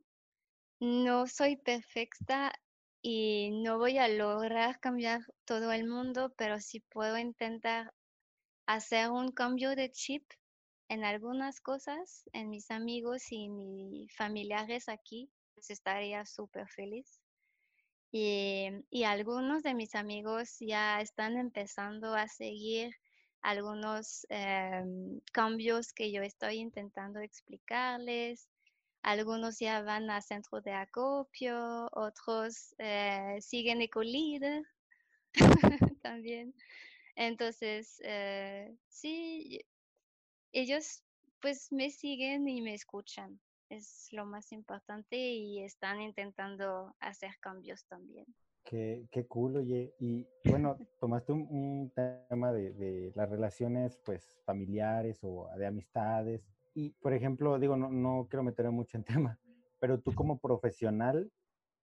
No 0.80 1.28
soy 1.28 1.58
perfecta 1.58 2.54
y 3.02 3.52
no 3.64 3.80
voy 3.80 3.98
a 3.98 4.08
lograr 4.08 4.80
cambiar 4.80 5.22
todo 5.46 5.72
el 5.72 5.88
mundo, 5.88 6.34
pero 6.38 6.60
sí 6.60 6.82
puedo 6.82 7.18
intentar 7.18 7.94
hacer 8.68 9.10
un 9.10 9.32
cambio 9.32 9.76
de 9.76 9.92
chip 9.92 10.24
en 10.90 11.04
algunas 11.04 11.60
cosas, 11.62 12.30
en 12.34 12.50
mis 12.50 12.72
amigos 12.72 13.32
y 13.32 13.50
mis 13.50 14.16
familiares 14.16 14.90
aquí, 14.90 15.30
pues 15.56 15.70
estaría 15.70 16.26
súper 16.26 16.68
feliz. 16.70 17.20
Y, 18.12 19.04
algunos 19.04 19.64
de 19.64 19.74
mis 19.76 19.96
amigos 19.96 20.58
ya 20.60 21.02
están 21.02 21.38
empezando 21.38 22.16
a 22.16 22.28
seguir 22.28 22.92
algunos 23.42 24.26
em, 24.30 25.20
cambios 25.32 25.94
que 25.94 26.12
yo 26.12 26.22
estoy 26.24 26.56
intentando 26.58 27.20
explicarles. 27.20 28.50
Algunos 29.04 29.60
ya 29.60 29.82
van 29.82 30.10
a 30.10 30.22
centro 30.22 30.62
de 30.62 30.74
acopio, 30.74 31.90
otros 31.94 32.76
eh, 32.80 33.38
siguen 33.42 33.82
Ecolíder 33.82 34.64
también. 36.02 36.54
Entonces, 37.16 38.02
eh, 38.04 38.76
sí, 38.90 39.62
ellos 40.54 41.04
pues 41.42 41.72
me 41.72 41.90
siguen 41.92 42.48
y 42.48 42.62
me 42.62 42.74
escuchan 42.74 43.40
es 43.70 44.10
lo 44.12 44.26
más 44.26 44.52
importante 44.52 45.16
y 45.16 45.60
están 45.60 46.02
intentando 46.02 46.96
hacer 47.00 47.32
cambios 47.40 47.86
también. 47.86 48.26
Qué, 48.64 49.08
qué 49.12 49.26
cool, 49.28 49.58
oye. 49.58 49.94
Y 50.00 50.28
bueno, 50.46 50.78
tomaste 51.00 51.32
un, 51.32 51.92
tema 52.30 52.52
de, 52.52 52.74
de, 52.74 53.12
las 53.16 53.30
relaciones 53.30 53.98
pues 54.04 54.42
familiares 54.46 55.20
o 55.24 55.50
de 55.58 55.66
amistades. 55.66 56.44
Y, 56.74 56.92
por 57.02 57.14
ejemplo, 57.14 57.58
digo, 57.60 57.78
no, 57.78 57.90
no 57.90 58.28
quiero 58.30 58.44
meterme 58.44 58.72
mucho 58.72 58.98
en 58.98 59.04
tema, 59.30 59.40
pero 59.80 60.00
tú 60.00 60.14
como 60.14 60.40
profesional 60.40 61.32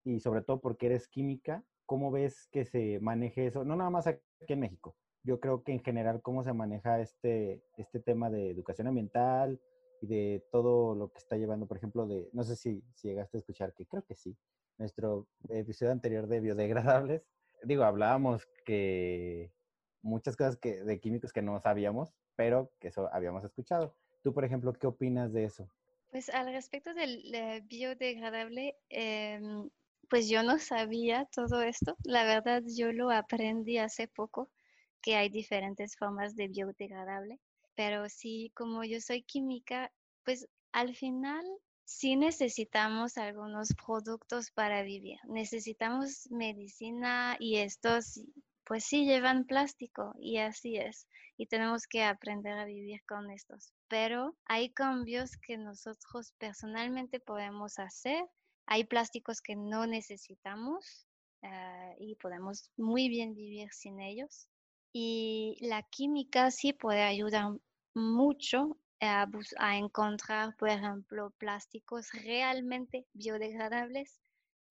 y 0.03 0.19
sobre 0.19 0.41
todo 0.41 0.61
porque 0.61 0.85
eres 0.85 1.07
química, 1.07 1.63
¿cómo 1.85 2.11
ves 2.11 2.47
que 2.51 2.65
se 2.65 2.99
maneje 2.99 3.47
eso? 3.47 3.63
No 3.63 3.75
nada 3.75 3.89
más 3.89 4.07
aquí 4.07 4.21
en 4.47 4.59
México. 4.59 4.95
Yo 5.23 5.39
creo 5.41 5.63
que 5.63 5.73
en 5.73 5.83
general, 5.83 6.21
¿cómo 6.21 6.43
se 6.43 6.53
maneja 6.53 7.01
este, 7.01 7.61
este 7.75 7.99
tema 7.99 8.29
de 8.29 8.49
educación 8.49 8.87
ambiental, 8.87 9.59
y 10.01 10.07
de 10.07 10.45
todo 10.51 10.95
lo 10.95 11.11
que 11.11 11.19
está 11.19 11.37
llevando, 11.37 11.67
por 11.67 11.77
ejemplo, 11.77 12.05
de, 12.07 12.29
no 12.33 12.43
sé 12.43 12.55
si, 12.55 12.83
si 12.93 13.07
llegaste 13.07 13.37
a 13.37 13.39
escuchar, 13.39 13.73
que 13.73 13.85
creo 13.85 14.03
que 14.03 14.15
sí, 14.15 14.35
nuestro 14.77 15.27
episodio 15.49 15.91
anterior 15.91 16.27
de 16.27 16.39
biodegradables, 16.39 17.23
digo, 17.63 17.83
hablábamos 17.83 18.47
que 18.65 19.51
muchas 20.01 20.35
cosas 20.35 20.57
que, 20.57 20.83
de 20.83 20.99
químicos 20.99 21.33
que 21.33 21.41
no 21.41 21.59
sabíamos, 21.59 22.13
pero 22.35 22.71
que 22.79 22.89
eso 22.89 23.09
habíamos 23.13 23.43
escuchado. 23.43 23.95
Tú, 24.23 24.33
por 24.33 24.45
ejemplo, 24.45 24.73
¿qué 24.73 24.87
opinas 24.87 25.33
de 25.33 25.45
eso? 25.45 25.69
Pues 26.11 26.29
al 26.29 26.51
respecto 26.51 26.93
del 26.93 27.21
biodegradable, 27.65 28.75
em, 28.89 29.69
pues 30.09 30.29
yo 30.29 30.43
no 30.43 30.57
sabía 30.59 31.25
todo 31.33 31.61
esto. 31.61 31.97
La 32.03 32.23
verdad, 32.23 32.63
yo 32.65 32.93
lo 32.93 33.11
aprendí 33.11 33.77
hace 33.77 34.07
poco, 34.07 34.49
que 35.01 35.15
hay 35.15 35.29
diferentes 35.29 35.97
formas 35.97 36.35
de 36.35 36.47
biodegradable. 36.47 37.39
Pero 37.77 38.09
sí, 38.09 38.51
como 38.55 38.83
yo 38.83 38.99
soy 38.99 39.21
química, 39.21 39.91
pues 40.25 40.49
al 40.71 40.95
final 40.95 41.45
sí 41.85 42.15
necesitamos 42.15 43.19
algunos 43.19 43.69
productos 43.85 44.49
para 44.49 44.81
vivir. 44.81 45.19
Necesitamos 45.27 46.27
medicina 46.31 47.37
y 47.39 47.57
estos, 47.57 48.19
pues 48.65 48.83
sí 48.83 49.05
llevan 49.05 49.45
plástico 49.45 50.15
y 50.19 50.37
así 50.37 50.77
es. 50.77 51.07
Y 51.37 51.45
tenemos 51.45 51.85
que 51.85 52.03
aprender 52.03 52.57
a 52.57 52.65
vivir 52.65 52.99
con 53.07 53.29
estos. 53.29 53.71
Pero 53.87 54.35
hay 54.45 54.71
cambios 54.71 55.37
que 55.37 55.57
nosotros 55.57 56.33
personalmente 56.39 57.19
podemos 57.19 57.77
hacer. 57.77 58.25
Hay 58.65 58.85
plásticos 58.85 59.39
que 59.39 59.55
no 59.55 59.85
necesitamos 59.85 61.07
eh, 61.43 61.95
y 61.99 62.15
podemos 62.15 62.71
muy 62.75 63.07
bien 63.07 63.35
vivir 63.35 63.71
sin 63.71 63.99
ellos. 63.99 64.49
Y 64.91 65.59
la 65.61 65.83
química 65.83 66.49
sí 66.49 66.73
puede 66.73 67.03
ayudar 67.03 67.51
mucho 67.97 68.77
a, 69.01 69.77
encontrar, 69.77 70.55
por 70.57 70.69
ejemplo, 70.69 71.31
plásticos 71.37 72.11
realmente 72.13 73.05
biodegradables 73.13 74.19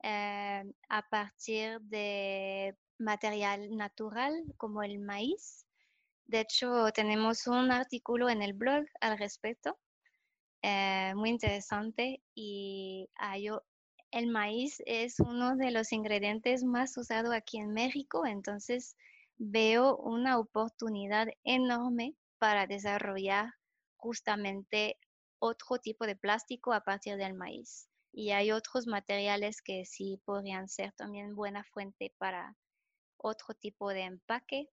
eh, 0.03 0.65
a 0.89 1.09
partir 1.09 1.81
de 1.83 2.77
material 2.99 3.77
natural 3.77 4.45
como 4.57 4.83
el 4.83 4.99
maíz. 4.99 5.67
De 6.27 6.41
hecho, 6.41 6.91
tenemos 6.93 7.47
un 7.47 7.71
artículo 7.71 8.29
en 8.29 8.43
el 8.43 8.53
blog 8.53 8.85
al 9.01 9.19
respecto, 9.19 9.79
eh, 10.63 11.13
muy 11.15 11.31
interesante, 11.31 12.23
y 12.35 13.09
el 14.11 14.27
maíz 14.27 14.83
es 14.87 15.21
uno 15.21 15.57
de 15.57 15.71
los 15.71 15.93
ingredientes 15.93 16.65
más 16.65 16.97
usados 16.97 17.33
aquí 17.33 17.59
en 17.59 17.73
México, 17.73 18.27
entonces 18.27 18.97
veo 19.39 19.97
una 19.99 20.39
oportunidad 20.39 21.29
enorme 21.45 22.17
para 22.47 22.69
desarrollar 22.69 23.55
justamente 23.97 25.01
otro 25.41 25.79
tipo 25.79 26.07
de 26.07 26.15
plástico 26.15 26.73
a 26.73 26.81
partir 26.81 27.17
del 27.17 27.35
maíz. 27.35 27.89
Y 28.13 28.31
hay 28.31 28.53
otros 28.53 28.87
materiales 28.87 29.61
que 29.61 29.85
sí 29.85 30.21
podrían 30.25 30.69
ser 30.69 30.93
también 30.93 31.35
buena 31.35 31.65
fuente 31.65 32.15
para 32.19 32.57
otro 33.17 33.53
tipo 33.57 33.89
de 33.89 34.03
empaque. 34.03 34.69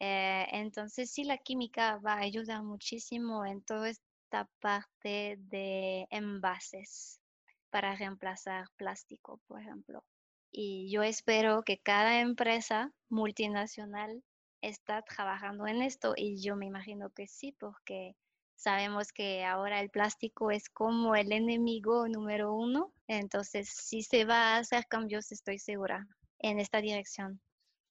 Eh, 0.00 0.46
entonces 0.52 1.10
sí, 1.10 1.24
la 1.24 1.36
química 1.36 1.98
va 1.98 2.14
a 2.14 2.20
ayudar 2.20 2.62
muchísimo 2.62 3.44
en 3.44 3.60
toda 3.60 3.90
esta 3.90 4.48
parte 4.62 5.36
de 5.38 6.06
envases 6.08 7.20
para 7.68 7.94
reemplazar 7.94 8.64
plástico, 8.76 9.38
por 9.46 9.60
ejemplo. 9.60 10.02
Y 10.50 10.90
yo 10.90 11.02
espero 11.02 11.62
que 11.62 11.76
cada 11.76 12.20
empresa 12.20 12.90
multinacional 13.10 14.24
está 14.68 15.02
trabajando 15.02 15.66
en 15.66 15.82
esto 15.82 16.14
y 16.16 16.42
yo 16.42 16.56
me 16.56 16.66
imagino 16.66 17.10
que 17.10 17.26
sí, 17.26 17.52
porque 17.52 18.16
sabemos 18.56 19.12
que 19.12 19.44
ahora 19.44 19.80
el 19.80 19.90
plástico 19.90 20.50
es 20.50 20.68
como 20.70 21.14
el 21.14 21.32
enemigo 21.32 22.08
número 22.08 22.54
uno, 22.54 22.92
entonces 23.06 23.68
sí 23.68 24.02
se 24.02 24.24
va 24.24 24.54
a 24.54 24.58
hacer 24.58 24.86
cambios, 24.86 25.32
estoy 25.32 25.58
segura, 25.58 26.06
en 26.38 26.60
esta 26.60 26.80
dirección. 26.80 27.40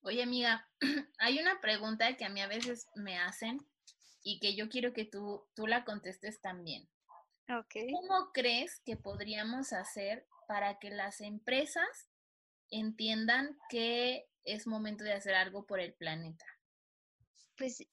Oye, 0.02 0.24
amiga, 0.24 0.68
hay 1.20 1.40
una 1.40 1.62
pregunta 1.62 2.18
que 2.18 2.26
a 2.26 2.30
mí 2.30 2.42
a 2.42 2.48
veces 2.48 2.88
me 2.96 3.18
hacen 3.20 3.60
y 4.24 4.40
que 4.40 4.56
yo 4.56 4.70
quiero 4.70 4.94
que 4.94 5.06
tú, 5.06 5.46
tú 5.56 5.68
la 5.68 5.86
contestes 5.86 6.42
también. 6.42 6.90
Okay. 7.48 7.92
¿Cómo 7.92 8.32
crees 8.34 8.82
que 8.86 8.96
podríamos 8.96 9.74
hacer 9.74 10.26
para 10.48 10.80
que 10.80 10.90
las 10.90 11.22
empresas 11.22 12.10
entiendan 12.70 13.58
que 13.70 14.26
es 14.46 14.66
momento 14.66 15.04
de 15.04 15.14
hacer 15.14 15.36
algo 15.36 15.66
por 15.66 15.80
el 15.80 15.94
planeta? 15.94 16.46
Pues 17.56 17.86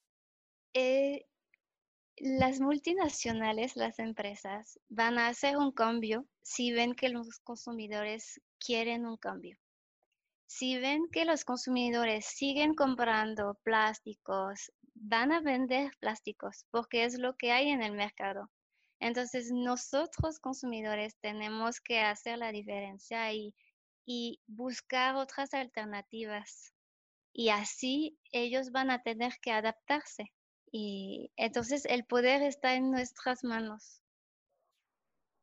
eh, 0.74 1.26
las 2.16 2.60
multinacionales, 2.60 3.76
las 3.76 3.98
empresas, 3.98 4.78
van 4.88 5.18
a 5.18 5.28
hacer 5.28 5.56
un 5.56 5.72
cambio 5.72 6.26
si 6.42 6.72
ven 6.72 6.94
que 6.94 7.08
los 7.08 7.38
consumidores 7.40 8.40
quieren 8.58 9.06
un 9.06 9.16
cambio. 9.16 9.56
Si 10.46 10.78
ven 10.78 11.08
que 11.12 11.24
los 11.24 11.44
consumidores 11.44 12.26
siguen 12.26 12.74
comprando 12.74 13.58
plásticos, 13.62 14.72
van 14.94 15.32
a 15.32 15.40
vender 15.40 15.92
plásticos 16.00 16.66
porque 16.70 17.04
es 17.04 17.18
lo 17.18 17.36
que 17.36 17.52
hay 17.52 17.68
en 17.68 17.82
el 17.82 17.92
mercado. 17.92 18.50
Entonces, 19.00 19.50
nosotros 19.50 20.38
consumidores 20.40 21.16
tenemos 21.20 21.80
que 21.80 22.00
hacer 22.00 22.36
la 22.38 22.52
diferencia 22.52 23.32
y, 23.32 23.54
y 24.04 24.40
buscar 24.46 25.16
otras 25.16 25.54
alternativas 25.54 26.74
y 27.32 27.50
así 27.50 28.18
ellos 28.32 28.70
van 28.70 28.90
a 28.90 29.02
tener 29.02 29.34
que 29.40 29.52
adaptarse. 29.52 30.32
Y 30.72 31.32
entonces 31.36 31.84
el 31.84 32.04
poder 32.04 32.42
está 32.42 32.74
en 32.74 32.90
nuestras 32.90 33.42
manos. 33.44 34.02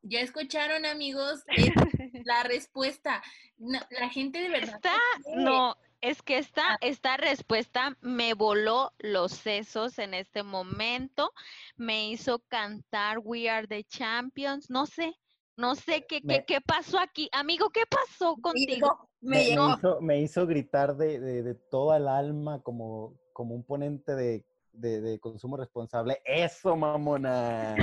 Ya 0.02 0.20
escucharon, 0.20 0.86
amigos, 0.86 1.42
la 2.24 2.42
respuesta. 2.44 3.22
la 3.58 4.08
gente 4.08 4.40
de 4.40 4.48
verdad. 4.48 4.76
Está, 4.76 4.96
no, 5.36 5.76
es 6.00 6.22
que 6.22 6.38
esta, 6.38 6.74
ah. 6.74 6.78
esta 6.80 7.16
respuesta 7.16 7.96
me 8.00 8.34
voló 8.34 8.92
los 8.98 9.32
sesos 9.32 9.98
en 9.98 10.14
este 10.14 10.42
momento, 10.42 11.32
me 11.76 12.08
hizo 12.08 12.38
cantar 12.48 13.18
We 13.18 13.50
Are 13.50 13.66
the 13.66 13.84
Champions, 13.84 14.70
no 14.70 14.86
sé, 14.86 15.18
no 15.56 15.74
sé 15.74 16.06
qué, 16.08 16.22
qué, 16.22 16.44
qué 16.46 16.60
pasó 16.60 17.00
aquí. 17.00 17.28
Amigo, 17.32 17.70
¿qué 17.70 17.82
pasó 17.86 18.36
contigo? 18.36 19.07
Me, 19.20 19.56
me, 20.00 20.20
hizo, 20.20 20.46
gritar 20.46 20.96
de, 20.96 21.18
de, 21.18 21.54
toda 21.54 21.96
el 21.96 22.06
alma 22.06 22.62
como, 22.62 23.18
como 23.32 23.54
un 23.54 23.64
ponente 23.64 24.14
de, 24.14 24.44
de, 24.72 25.18
consumo 25.18 25.56
responsable. 25.56 26.20
¡Eso, 26.24 26.76
mamona! 26.76 27.74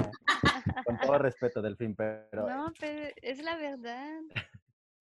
Con 0.86 0.98
todo 1.00 1.18
respeto, 1.20 1.62
Delfín, 1.62 1.96
pero... 1.96 2.48
No, 2.48 2.74
pero 2.80 3.14
es 3.22 3.44
la 3.44 3.58
verdad. 3.58 4.22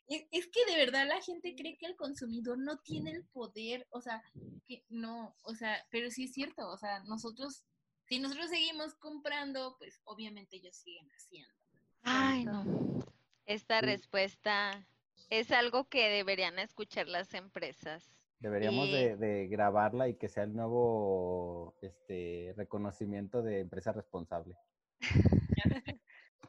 Es 0.09 0.49
que 0.49 0.67
de 0.67 0.77
verdad 0.77 1.07
la 1.07 1.23
gente 1.23 1.55
cree 1.57 1.79
que 1.79 1.87
el 1.87 1.97
consumidor 1.97 2.59
no 2.59 2.79
tiene 2.79 3.13
el 3.13 3.25
poder, 3.25 3.87
o 3.91 4.01
sea, 4.01 4.23
que 4.67 4.85
no, 4.91 5.35
o 5.43 5.55
sea, 5.55 5.83
pero 5.91 6.11
sí 6.11 6.25
es 6.25 6.33
cierto, 6.33 6.69
o 6.69 6.77
sea, 6.77 7.03
nosotros, 7.05 7.65
si 8.07 8.19
nosotros 8.19 8.51
seguimos 8.51 8.95
comprando, 8.97 9.77
pues 9.79 10.03
obviamente 10.05 10.57
ellos 10.57 10.77
siguen 10.77 11.09
haciendo. 11.17 11.55
Ay, 12.03 12.45
no. 12.45 13.03
Esta 13.47 13.81
respuesta 13.81 14.87
es 15.31 15.51
algo 15.51 15.89
que 15.89 16.09
deberían 16.09 16.59
escuchar 16.59 17.09
las 17.09 17.35
empresas. 17.35 18.15
Deberíamos 18.41 18.91
de, 18.91 19.49
grabarla 19.51 20.09
y 20.09 20.15
que 20.15 20.29
sea 20.29 20.45
el 20.45 20.55
nuevo 20.55 21.75
este, 21.81 22.53
reconocimiento 22.57 23.43
de 23.43 23.61
empresa 23.61 23.93
responsable. 23.93 24.57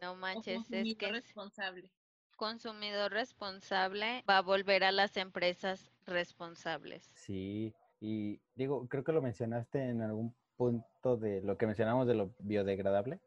no 0.02 0.16
manches, 0.16 0.70
es 0.72 0.96
que 0.98 1.12
responsable. 1.12 1.92
consumidor 2.36 3.12
responsable 3.12 4.24
va 4.30 4.40
a 4.40 4.42
volver 4.42 4.84
a 4.84 4.92
las 4.92 5.16
empresas 5.16 5.90
responsables. 6.06 7.10
Sí, 7.16 7.74
y 8.02 8.42
digo, 8.56 8.88
creo 8.90 9.04
que 9.04 9.14
lo 9.14 9.22
mencionaste 9.22 9.90
en 9.90 10.02
algún 10.02 10.36
punto 10.58 11.18
de 11.18 11.42
lo 11.42 11.58
que 11.58 11.68
mencionamos 11.68 12.08
de 12.08 12.16
lo 12.16 12.36
biodegradable 12.40 13.20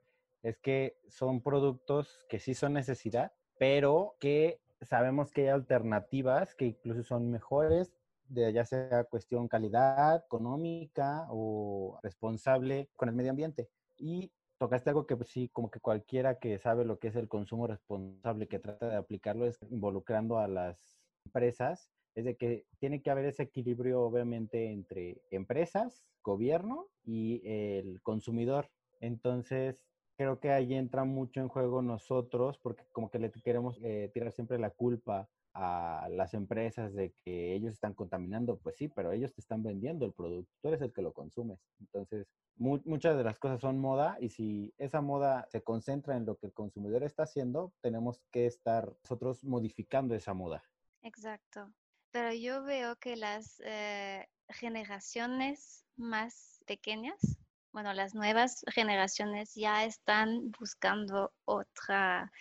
es 0.42 0.56
que 0.58 0.96
son 1.08 1.40
productos 1.40 2.24
que 2.28 2.38
sí 2.38 2.54
son 2.54 2.72
necesidad, 2.74 3.32
pero 3.58 4.14
que 4.20 4.60
sabemos 4.82 5.32
que 5.32 5.42
hay 5.42 5.48
alternativas 5.48 6.54
que 6.54 6.66
incluso 6.66 7.02
son 7.02 7.30
mejores, 7.30 7.92
de 8.28 8.52
ya 8.52 8.64
sea 8.64 9.04
cuestión 9.04 9.48
calidad, 9.48 10.24
económica 10.24 11.26
o 11.30 11.98
responsable 12.02 12.90
con 12.96 13.08
el 13.08 13.14
medio 13.14 13.30
ambiente. 13.30 13.68
Y 13.96 14.32
tocaste 14.58 14.90
algo 14.90 15.06
que 15.06 15.16
pues, 15.16 15.30
sí, 15.30 15.48
como 15.48 15.70
que 15.70 15.80
cualquiera 15.80 16.38
que 16.38 16.58
sabe 16.58 16.84
lo 16.84 16.98
que 16.98 17.08
es 17.08 17.16
el 17.16 17.28
consumo 17.28 17.66
responsable, 17.66 18.48
que 18.48 18.58
trata 18.58 18.88
de 18.88 18.96
aplicarlo, 18.96 19.46
es 19.46 19.58
involucrando 19.70 20.38
a 20.38 20.48
las 20.48 20.98
empresas, 21.24 21.90
es 22.14 22.24
de 22.24 22.36
que 22.36 22.66
tiene 22.80 23.00
que 23.02 23.10
haber 23.10 23.26
ese 23.26 23.44
equilibrio 23.44 24.02
obviamente 24.02 24.72
entre 24.72 25.22
empresas, 25.30 26.04
gobierno 26.22 26.88
y 27.04 27.40
el 27.44 28.02
consumidor. 28.02 28.68
Entonces, 29.00 29.80
creo 30.18 30.40
que 30.40 30.50
ahí 30.50 30.74
entra 30.74 31.04
mucho 31.04 31.40
en 31.40 31.48
juego 31.48 31.80
nosotros, 31.80 32.58
porque 32.58 32.84
como 32.90 33.08
que 33.08 33.20
le 33.20 33.30
queremos 33.30 33.78
eh, 33.84 34.10
tirar 34.12 34.32
siempre 34.32 34.58
la 34.58 34.70
culpa 34.70 35.28
a 35.54 36.08
las 36.10 36.34
empresas 36.34 36.92
de 36.92 37.14
que 37.24 37.54
ellos 37.54 37.72
están 37.72 37.94
contaminando, 37.94 38.58
pues 38.58 38.76
sí, 38.76 38.88
pero 38.88 39.12
ellos 39.12 39.32
te 39.32 39.40
están 39.40 39.62
vendiendo 39.62 40.04
el 40.04 40.12
producto, 40.12 40.52
tú 40.60 40.68
eres 40.68 40.82
el 40.82 40.92
que 40.92 41.02
lo 41.02 41.12
consumes. 41.12 41.60
Entonces, 41.80 42.26
muchas 42.56 43.16
de 43.16 43.22
las 43.22 43.38
cosas 43.38 43.60
son 43.60 43.78
moda 43.78 44.18
y 44.20 44.30
si 44.30 44.74
esa 44.76 45.00
moda 45.00 45.46
se 45.50 45.62
concentra 45.62 46.16
en 46.16 46.26
lo 46.26 46.36
que 46.36 46.46
el 46.46 46.52
consumidor 46.52 47.04
está 47.04 47.22
haciendo, 47.22 47.72
tenemos 47.80 48.20
que 48.32 48.46
estar 48.46 48.92
nosotros 49.04 49.44
modificando 49.44 50.16
esa 50.16 50.34
moda. 50.34 50.64
Exacto. 51.02 51.72
pero 52.10 52.34
yo 52.34 52.64
veo 52.64 52.96
que 52.96 53.14
las 53.14 53.62
eh, 53.64 54.26
generaciones 54.48 55.86
más 55.96 56.60
pequeñas, 56.66 57.38
bueno, 57.72 57.92
las 57.92 58.14
nuevas 58.14 58.64
generaciones 58.72 59.54
ya 59.54 59.84
están 59.84 60.50
buscando 60.58 61.32
otra, 61.44 62.32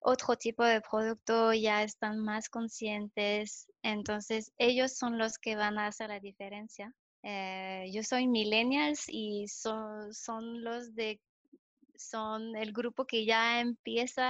otro 0.00 0.36
tipo 0.36 0.64
de 0.64 0.80
producto, 0.80 1.52
ya 1.52 1.82
están 1.82 2.18
más 2.18 2.48
conscientes, 2.48 3.68
entonces 3.82 4.52
ellos 4.58 4.96
son 4.96 5.18
los 5.18 5.38
que 5.38 5.56
van 5.56 5.78
a 5.78 5.86
hacer 5.88 6.08
la 6.08 6.20
diferencia. 6.20 6.94
Eh, 7.22 7.90
yo 7.92 8.02
soy 8.02 8.26
millennials 8.26 9.04
y 9.08 9.48
son, 9.48 10.14
son 10.14 10.62
los 10.62 10.94
de 10.94 11.20
son 11.98 12.54
el 12.56 12.72
grupo 12.72 13.06
que 13.06 13.24
ya 13.24 13.60
empieza 13.60 14.22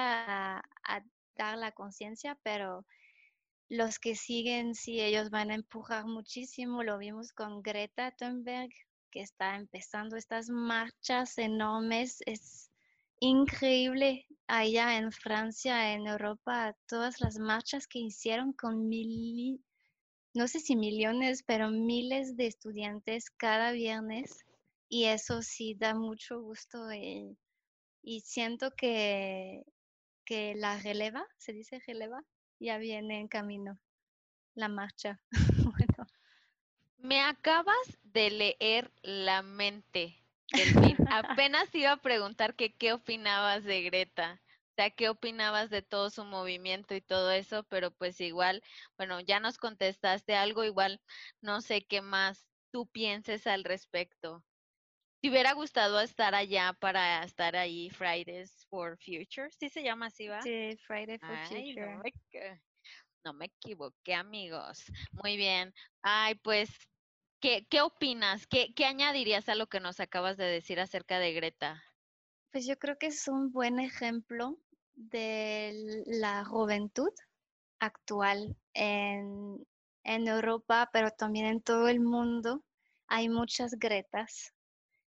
a, 0.56 0.62
a 0.84 1.02
dar 1.36 1.58
la 1.58 1.72
conciencia, 1.72 2.38
pero 2.42 2.86
los 3.68 3.98
que 3.98 4.14
siguen, 4.14 4.74
sí, 4.74 5.00
ellos 5.00 5.30
van 5.30 5.50
a 5.50 5.54
empujar 5.54 6.06
muchísimo. 6.06 6.82
Lo 6.82 6.98
vimos 6.98 7.32
con 7.32 7.62
Greta 7.62 8.12
Thunberg, 8.12 8.70
que 9.10 9.20
está 9.20 9.56
empezando 9.56 10.16
estas 10.16 10.48
marchas 10.48 11.38
enormes. 11.38 12.18
Es 12.26 12.70
increíble 13.20 14.26
allá 14.46 14.98
en 14.98 15.12
Francia, 15.12 15.94
en 15.94 16.06
Europa, 16.06 16.76
todas 16.86 17.20
las 17.20 17.38
marchas 17.38 17.86
que 17.86 17.98
hicieron 17.98 18.52
con 18.52 18.88
mil, 18.88 19.64
no 20.34 20.48
sé 20.48 20.60
si 20.60 20.76
millones, 20.76 21.42
pero 21.42 21.70
miles 21.70 22.36
de 22.36 22.46
estudiantes 22.46 23.30
cada 23.30 23.72
viernes. 23.72 24.44
Y 24.88 25.04
eso 25.06 25.42
sí 25.42 25.74
da 25.74 25.94
mucho 25.94 26.40
gusto. 26.40 26.90
Eh, 26.90 27.36
y 28.02 28.20
siento 28.20 28.70
que, 28.76 29.64
que 30.24 30.54
la 30.54 30.78
releva, 30.78 31.26
se 31.38 31.52
dice 31.52 31.80
releva, 31.86 32.22
ya 32.60 32.78
viene 32.78 33.18
en 33.20 33.28
camino 33.28 33.78
la 34.54 34.68
marcha. 34.68 35.20
Me 36.98 37.20
acabas 37.20 37.98
de 38.02 38.30
leer 38.30 38.92
la 39.02 39.42
mente. 39.42 40.16
Apenas 41.10 41.74
iba 41.74 41.92
a 41.92 42.02
preguntar 42.02 42.54
que 42.54 42.74
qué 42.74 42.92
opinabas 42.92 43.64
de 43.64 43.82
Greta. 43.82 44.40
O 44.70 44.74
sea, 44.76 44.90
qué 44.90 45.08
opinabas 45.08 45.70
de 45.70 45.82
todo 45.82 46.10
su 46.10 46.24
movimiento 46.24 46.94
y 46.94 47.00
todo 47.00 47.30
eso, 47.30 47.64
pero 47.64 47.90
pues 47.92 48.20
igual, 48.20 48.62
bueno, 48.98 49.20
ya 49.20 49.40
nos 49.40 49.56
contestaste 49.56 50.34
algo, 50.34 50.64
igual 50.64 51.00
no 51.40 51.62
sé 51.62 51.82
qué 51.82 52.02
más 52.02 52.46
tú 52.72 52.86
pienses 52.86 53.46
al 53.46 53.64
respecto. 53.64 54.44
¿Te 55.22 55.30
hubiera 55.30 55.54
gustado 55.54 56.00
estar 56.00 56.34
allá 56.34 56.74
para 56.78 57.24
estar 57.24 57.56
ahí 57.56 57.88
Fridays 57.90 58.66
for 58.68 58.98
Future? 58.98 59.50
¿Sí 59.50 59.70
se 59.70 59.82
llama 59.82 60.06
así, 60.06 60.28
va? 60.28 60.42
Sí, 60.42 60.76
Friday 60.86 61.18
for 61.18 61.38
Future. 61.48 61.96
No 61.96 62.02
me, 63.32 63.46
equivoqué, 63.46 64.14
amigos. 64.14 64.84
Muy 65.12 65.36
bien. 65.36 65.72
Ay, 66.02 66.34
pues, 66.36 66.70
¿qué, 67.40 67.66
qué 67.68 67.80
opinas? 67.80 68.46
¿Qué, 68.46 68.72
¿Qué 68.74 68.84
añadirías 68.84 69.48
a 69.48 69.54
lo 69.54 69.66
que 69.66 69.80
nos 69.80 70.00
acabas 70.00 70.36
de 70.36 70.44
decir 70.44 70.80
acerca 70.80 71.18
de 71.18 71.32
Greta? 71.32 71.82
Pues 72.52 72.66
yo 72.66 72.78
creo 72.78 72.96
que 72.98 73.06
es 73.06 73.28
un 73.28 73.52
buen 73.52 73.80
ejemplo 73.80 74.58
de 74.94 76.04
la 76.06 76.44
juventud 76.44 77.12
actual 77.78 78.56
en, 78.72 79.66
en 80.04 80.28
Europa, 80.28 80.88
pero 80.92 81.10
también 81.10 81.46
en 81.46 81.60
todo 81.60 81.88
el 81.88 82.00
mundo. 82.00 82.64
Hay 83.08 83.28
muchas 83.28 83.72
Gretas 83.78 84.54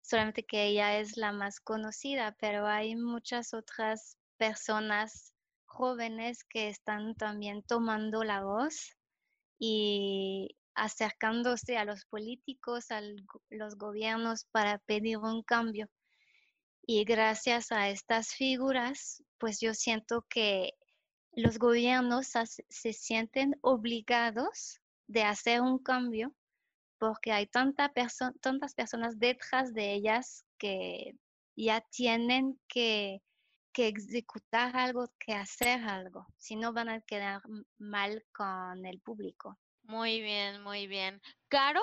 solamente 0.10 0.44
que 0.44 0.66
ella 0.66 0.98
es 0.98 1.18
la 1.18 1.32
más 1.32 1.60
conocida, 1.60 2.36
pero 2.40 2.66
hay 2.66 2.96
muchas 2.96 3.54
otras 3.54 4.18
personas 4.38 5.34
jóvenes 5.70 6.44
que 6.44 6.68
están 6.68 7.16
también 7.16 7.64
tomando 7.64 8.24
la 8.24 8.44
voz 8.44 8.98
y 9.58 10.58
acercándose 10.74 11.78
a 11.78 11.86
los 11.86 12.06
políticos, 12.06 12.92
a 12.92 13.02
los 13.50 13.78
gobiernos 13.78 14.46
para 14.52 14.80
pedir 14.80 15.18
un 15.18 15.44
cambio. 15.44 15.90
Y 16.86 17.04
gracias 17.06 17.72
a 17.72 17.90
estas 17.90 18.34
figuras, 18.34 19.24
pues 19.38 19.60
yo 19.62 19.74
siento 19.74 20.26
que 20.30 20.74
los 21.34 21.60
gobiernos 21.60 22.28
se 22.68 22.94
sienten 22.94 23.56
obligados 23.62 24.80
de 25.08 25.24
hacer 25.24 25.62
un 25.62 25.80
cambio 25.80 26.36
porque 27.00 27.32
hay 27.32 27.48
tanta 27.48 27.92
tantas 28.42 28.76
personas 28.76 29.18
detrás 29.20 29.74
de 29.74 29.94
ellas 29.94 30.44
que 30.58 31.16
ya 31.56 31.82
tienen 31.92 32.60
que, 32.68 33.22
que 33.72 33.88
ejecutar 33.88 34.76
algo, 34.76 35.12
que 35.20 35.34
hacer 35.34 35.82
algo, 35.84 36.28
si 36.38 36.56
no 36.56 36.74
van 36.74 36.90
a 36.90 37.02
quedar 37.02 37.42
mal 37.78 38.26
con 38.34 38.86
el 38.86 39.00
público. 39.00 39.58
Muy 39.84 40.22
bien, 40.22 40.62
muy 40.62 40.88
bien. 40.88 41.22
Caro, 41.48 41.82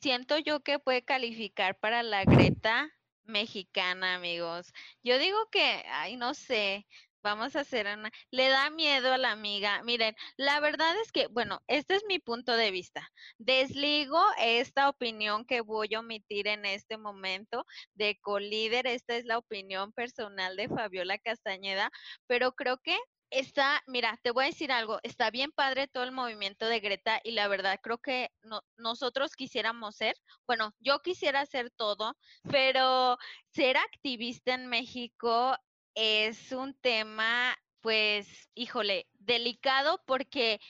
siento 0.00 0.38
yo 0.38 0.60
que 0.60 0.78
puede 0.78 1.02
calificar 1.02 1.78
para 1.78 2.02
la 2.02 2.24
Greta 2.24 2.90
mexicana, 3.24 4.14
amigos. 4.14 4.72
Yo 5.02 5.18
digo 5.18 5.38
que, 5.50 5.84
ay, 5.88 6.16
no 6.16 6.34
sé, 6.34 6.86
Vamos 7.22 7.54
a 7.54 7.60
hacer 7.60 7.86
una. 7.86 8.10
Le 8.30 8.48
da 8.48 8.70
miedo 8.70 9.12
a 9.12 9.18
la 9.18 9.30
amiga. 9.30 9.82
Miren, 9.84 10.14
la 10.36 10.58
verdad 10.60 10.94
es 11.00 11.12
que, 11.12 11.28
bueno, 11.28 11.60
este 11.68 11.94
es 11.94 12.04
mi 12.08 12.18
punto 12.18 12.56
de 12.56 12.72
vista. 12.72 13.08
Desligo 13.38 14.20
esta 14.38 14.88
opinión 14.88 15.44
que 15.44 15.60
voy 15.60 15.94
a 15.94 16.00
omitir 16.00 16.48
en 16.48 16.64
este 16.64 16.98
momento 16.98 17.64
de 17.94 18.18
colíder. 18.20 18.86
Esta 18.88 19.16
es 19.16 19.24
la 19.24 19.38
opinión 19.38 19.92
personal 19.92 20.56
de 20.56 20.68
Fabiola 20.68 21.18
Castañeda, 21.18 21.90
pero 22.26 22.52
creo 22.52 22.78
que 22.78 22.98
está, 23.32 23.82
mira, 23.86 24.18
te 24.22 24.30
voy 24.30 24.44
a 24.44 24.46
decir 24.48 24.70
algo, 24.72 24.98
está 25.02 25.30
bien 25.30 25.52
padre 25.52 25.88
todo 25.88 26.04
el 26.04 26.12
movimiento 26.12 26.66
de 26.66 26.80
Greta 26.80 27.20
y 27.24 27.32
la 27.32 27.48
verdad 27.48 27.80
creo 27.82 27.98
que 27.98 28.30
nosotros 28.76 29.34
quisiéramos 29.36 29.96
ser, 29.96 30.14
bueno, 30.46 30.74
yo 30.80 31.00
quisiera 31.00 31.46
ser 31.46 31.70
todo, 31.70 32.16
pero 32.50 33.16
ser 33.48 33.78
activista 33.78 34.54
en 34.54 34.66
México 34.66 35.56
es 35.94 36.52
un 36.52 36.74
tema, 36.74 37.56
pues, 37.80 38.50
híjole, 38.54 39.08
delicado 39.14 40.02
porque 40.06 40.60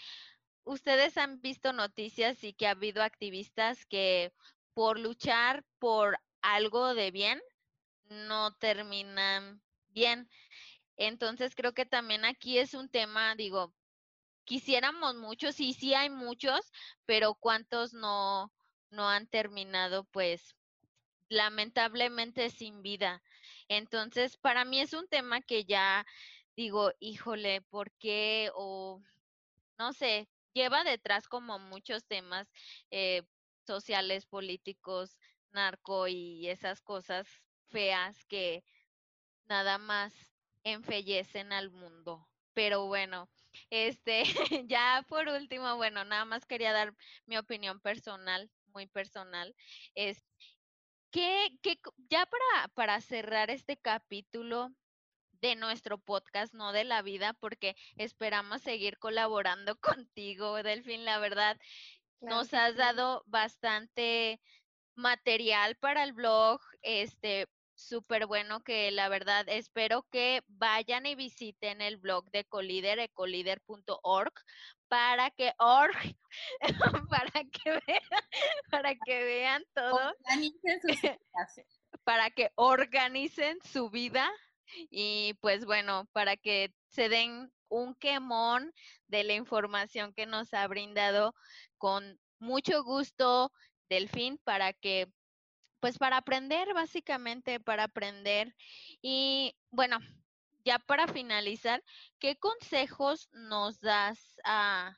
ustedes 0.65 1.17
han 1.19 1.41
visto 1.41 1.73
noticias 1.73 2.45
y 2.45 2.55
que 2.55 2.67
ha 2.67 2.71
habido 2.73 3.03
activistas 3.03 3.87
que 3.87 4.33
por 4.75 4.99
luchar 4.99 5.65
por 5.79 6.19
algo 6.41 6.95
de 6.95 7.11
bien 7.11 7.41
no 8.07 8.55
terminan 8.57 9.63
bien. 9.89 10.29
Entonces 10.97 11.55
creo 11.55 11.75
que 11.75 11.87
también 11.87 12.25
aquí 12.25 12.59
es 12.59 12.75
un 12.75 12.89
tema, 12.89 13.35
digo, 13.35 13.75
quisiéramos 14.45 15.17
muchos 15.17 15.61
y 15.61 15.75
sí 15.75 15.95
hay 15.95 16.11
muchos, 16.11 16.73
pero 17.07 17.35
cuántos 17.35 17.93
no 17.95 18.53
no 18.91 19.09
han 19.09 19.27
terminado 19.27 20.05
pues 20.05 20.55
lamentablemente 21.29 22.51
sin 22.51 22.83
vida. 22.83 23.23
Entonces, 23.77 24.37
para 24.37 24.65
mí 24.65 24.81
es 24.81 24.93
un 24.93 25.09
tema 25.09 25.41
que 25.41 25.65
ya 25.65 26.07
digo, 26.57 26.93
híjole, 27.01 27.63
¿por 27.63 27.93
qué? 27.93 28.51
O 28.55 29.01
no 29.79 29.93
sé, 29.93 30.29
lleva 30.55 30.85
detrás 30.85 31.29
como 31.29 31.59
muchos 31.59 32.07
temas 32.07 32.51
eh, 32.91 33.23
sociales, 33.67 34.27
políticos, 34.27 35.19
narco 35.53 36.09
y 36.09 36.49
esas 36.49 36.81
cosas 36.83 37.29
feas 37.71 38.25
que 38.27 38.65
nada 39.45 39.79
más 39.79 40.15
enfallecen 40.65 41.53
al 41.53 41.71
mundo. 41.71 42.29
Pero 42.55 42.87
bueno, 42.87 43.31
este, 43.71 44.25
ya 44.69 45.05
por 45.09 45.29
último, 45.29 45.77
bueno, 45.77 46.05
nada 46.05 46.25
más 46.25 46.47
quería 46.47 46.73
dar 46.73 46.95
mi 47.27 47.37
opinión 47.39 47.81
personal, 47.81 48.51
muy 48.67 48.87
personal. 48.87 49.55
Es, 49.95 50.23
¿Qué, 51.13 51.59
ya 52.09 52.25
para, 52.25 52.69
para 52.69 53.01
cerrar 53.03 53.51
este 53.51 53.77
capítulo 53.77 54.71
de 55.43 55.57
nuestro 55.57 55.99
podcast, 55.99 56.55
no 56.55 56.73
de 56.73 56.85
la 56.85 57.03
vida, 57.03 57.35
porque 57.35 57.77
esperamos 57.97 58.63
seguir 58.63 58.99
colaborando 58.99 59.77
contigo, 60.07 60.63
Delfín, 60.63 61.05
la 61.05 61.19
verdad, 61.19 61.59
nos 62.23 62.55
has 62.55 62.77
dado 62.77 63.23
bastante 63.27 64.41
material 64.95 65.77
para 65.77 66.03
el 66.03 66.15
blog, 66.15 66.61
este, 66.81 67.47
súper 67.75 68.27
bueno 68.27 68.63
que 68.63 68.91
la 68.91 69.11
verdad 69.11 69.45
espero 69.49 70.07
que 70.11 70.43
vayan 70.47 71.05
y 71.05 71.15
visiten 71.15 71.83
el 71.83 71.99
blog 71.99 72.31
de 72.31 72.45
Collider, 72.47 72.99
ecolider.org, 73.01 74.33
para 74.93 75.31
que 75.31 75.55
org, 75.57 75.97
para 77.09 77.45
que 77.45 77.71
vean, 77.87 78.03
para 78.71 78.95
que 78.95 79.25
vean 79.25 79.65
todo. 79.75 80.15
para 82.05 82.29
que 82.29 82.51
organicen 82.57 83.59
su 83.63 83.89
vida 83.89 84.31
y 84.91 85.33
pues 85.41 85.65
bueno, 85.65 86.07
para 86.13 86.37
que 86.37 86.75
se 86.91 87.09
den 87.09 87.51
un 87.71 87.95
quemón 87.95 88.71
de 89.09 89.25
la 89.25 89.33
información 89.33 90.13
que 90.13 90.27
nos 90.27 90.53
ha 90.53 90.67
brindado 90.67 91.35
con 91.79 92.21
mucho 92.39 92.85
gusto 92.85 93.51
Delfín 93.89 94.37
para 94.45 94.75
que 94.75 95.11
pues 95.81 95.97
para 95.97 96.19
aprender, 96.19 96.75
básicamente 96.75 97.61
para 97.61 97.85
aprender. 97.85 98.55
Y 99.01 99.57
bueno, 99.71 100.01
ya 100.65 100.79
para 100.79 101.07
finalizar, 101.09 101.83
¿qué 102.19 102.37
consejos 102.37 103.29
nos 103.33 103.81
das 103.81 104.37
a, 104.45 104.97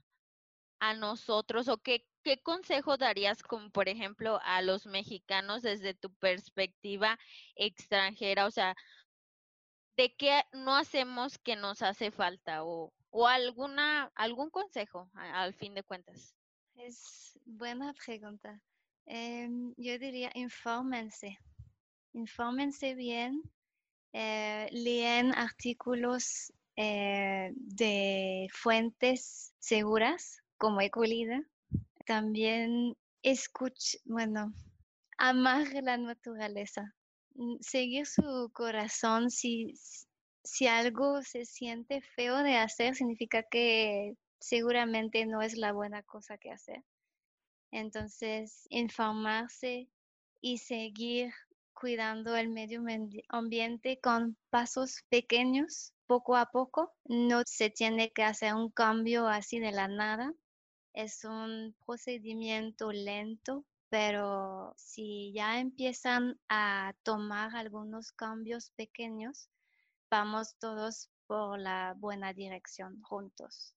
a 0.81 0.95
nosotros 0.95 1.69
o 1.69 1.79
qué, 1.79 2.07
qué 2.23 2.43
consejo 2.43 2.97
darías, 2.97 3.43
como 3.43 3.71
por 3.71 3.89
ejemplo, 3.89 4.41
a 4.43 4.63
los 4.63 4.87
mexicanos 4.87 5.63
desde 5.63 5.95
tu 5.95 6.13
perspectiva 6.15 7.19
extranjera? 7.55 8.47
O 8.47 8.51
sea, 8.51 8.75
¿de 9.97 10.15
qué 10.17 10.43
no 10.53 10.77
hacemos 10.77 11.39
que 11.39 11.57
nos 11.57 11.83
hace 11.83 12.11
falta 12.11 12.65
o, 12.65 12.93
o 13.11 13.27
alguna, 13.27 14.11
algún 14.15 14.51
consejo 14.51 15.11
al 15.15 15.55
fin 15.55 15.75
de 15.75 15.83
cuentas? 15.83 16.35
Es 16.75 17.39
buena 17.45 17.95
pregunta. 17.95 18.61
Em, 19.07 19.73
yo 19.77 19.99
diría, 19.99 20.31
infórmense. 20.35 21.39
Infórmense 22.13 22.95
bien. 22.95 23.43
Eh, 24.17 24.69
leen 24.71 25.35
artículos 25.35 26.53
eh, 26.77 27.51
de 27.57 28.47
fuentes 28.53 29.53
seguras 29.59 30.41
como 30.57 30.81
Ecolida. 30.81 31.43
También 32.07 32.97
escuch, 33.23 33.97
bueno, 34.05 34.53
amar 35.19 35.67
la 35.83 35.97
naturaleza. 35.97 36.95
Mm, 37.35 37.57
seguir 37.61 38.07
su 38.07 38.53
corazón 38.53 39.31
si, 39.31 39.75
si 40.45 40.69
algo 40.69 41.21
se 41.23 41.45
siente 41.45 42.01
feo 42.01 42.39
de 42.45 42.55
hacer, 42.57 42.95
significa 42.95 43.43
que 43.43 44.15
seguramente 44.39 45.27
no 45.27 45.43
es 45.43 45.57
la 45.57 45.73
buena 45.73 46.05
cosa 46.05 46.39
que 46.39 46.53
hacer. 46.53 46.85
Entonces, 47.73 48.65
informarse 48.71 49.89
y 50.41 50.59
seguir 50.59 51.33
cuidando 51.75 52.37
el 52.37 52.49
medio 52.49 52.83
ambiente 53.29 54.01
con 54.01 54.37
pasos 54.51 55.03
pequeños, 55.09 55.93
poco 56.07 56.37
a 56.37 56.47
poco. 56.47 56.93
No 57.05 57.43
se 57.45 57.71
tiene 57.71 58.13
que 58.13 58.23
hacer 58.23 58.55
un 58.55 58.71
cambio 58.71 59.29
así 59.29 59.59
de 59.59 59.73
la 59.73 59.89
nada. 59.89 60.33
Es 60.93 61.25
un 61.25 61.75
procedimiento 61.85 62.93
lento, 62.93 63.65
pero 63.91 64.75
si 64.77 65.33
ya 65.35 65.59
empiezan 65.59 66.39
a 66.49 66.95
tomar 67.03 67.55
algunos 67.57 68.13
cambios 68.13 68.71
pequeños, 68.71 69.49
vamos 70.11 70.57
todos 70.59 71.11
por 71.27 71.59
la 71.59 71.95
buena 71.99 72.33
dirección 72.33 73.03
juntos. 73.03 73.75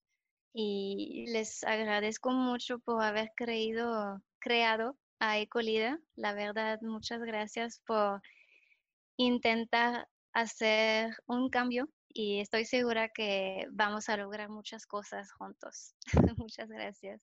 Y 0.52 1.26
les 1.28 1.64
agradezco 1.64 2.30
mucho 2.30 2.78
por 2.78 3.02
haber 3.02 3.32
creído, 3.36 4.22
creado 4.38 4.96
a 5.20 5.38
Ecolida. 5.38 6.00
La 6.16 6.32
verdad, 6.34 6.80
muchas 6.82 7.20
gracias 7.20 7.80
por 7.86 8.22
intentar 9.16 10.08
hacer 10.32 11.14
un 11.26 11.50
cambio 11.50 11.88
y 12.08 12.40
estoy 12.40 12.64
segura 12.64 13.08
que 13.08 13.66
vamos 13.72 14.08
a 14.08 14.16
lograr 14.16 14.48
muchas 14.48 14.86
cosas 14.86 15.30
juntos. 15.32 15.94
muchas 16.38 16.68
gracias. 16.68 17.20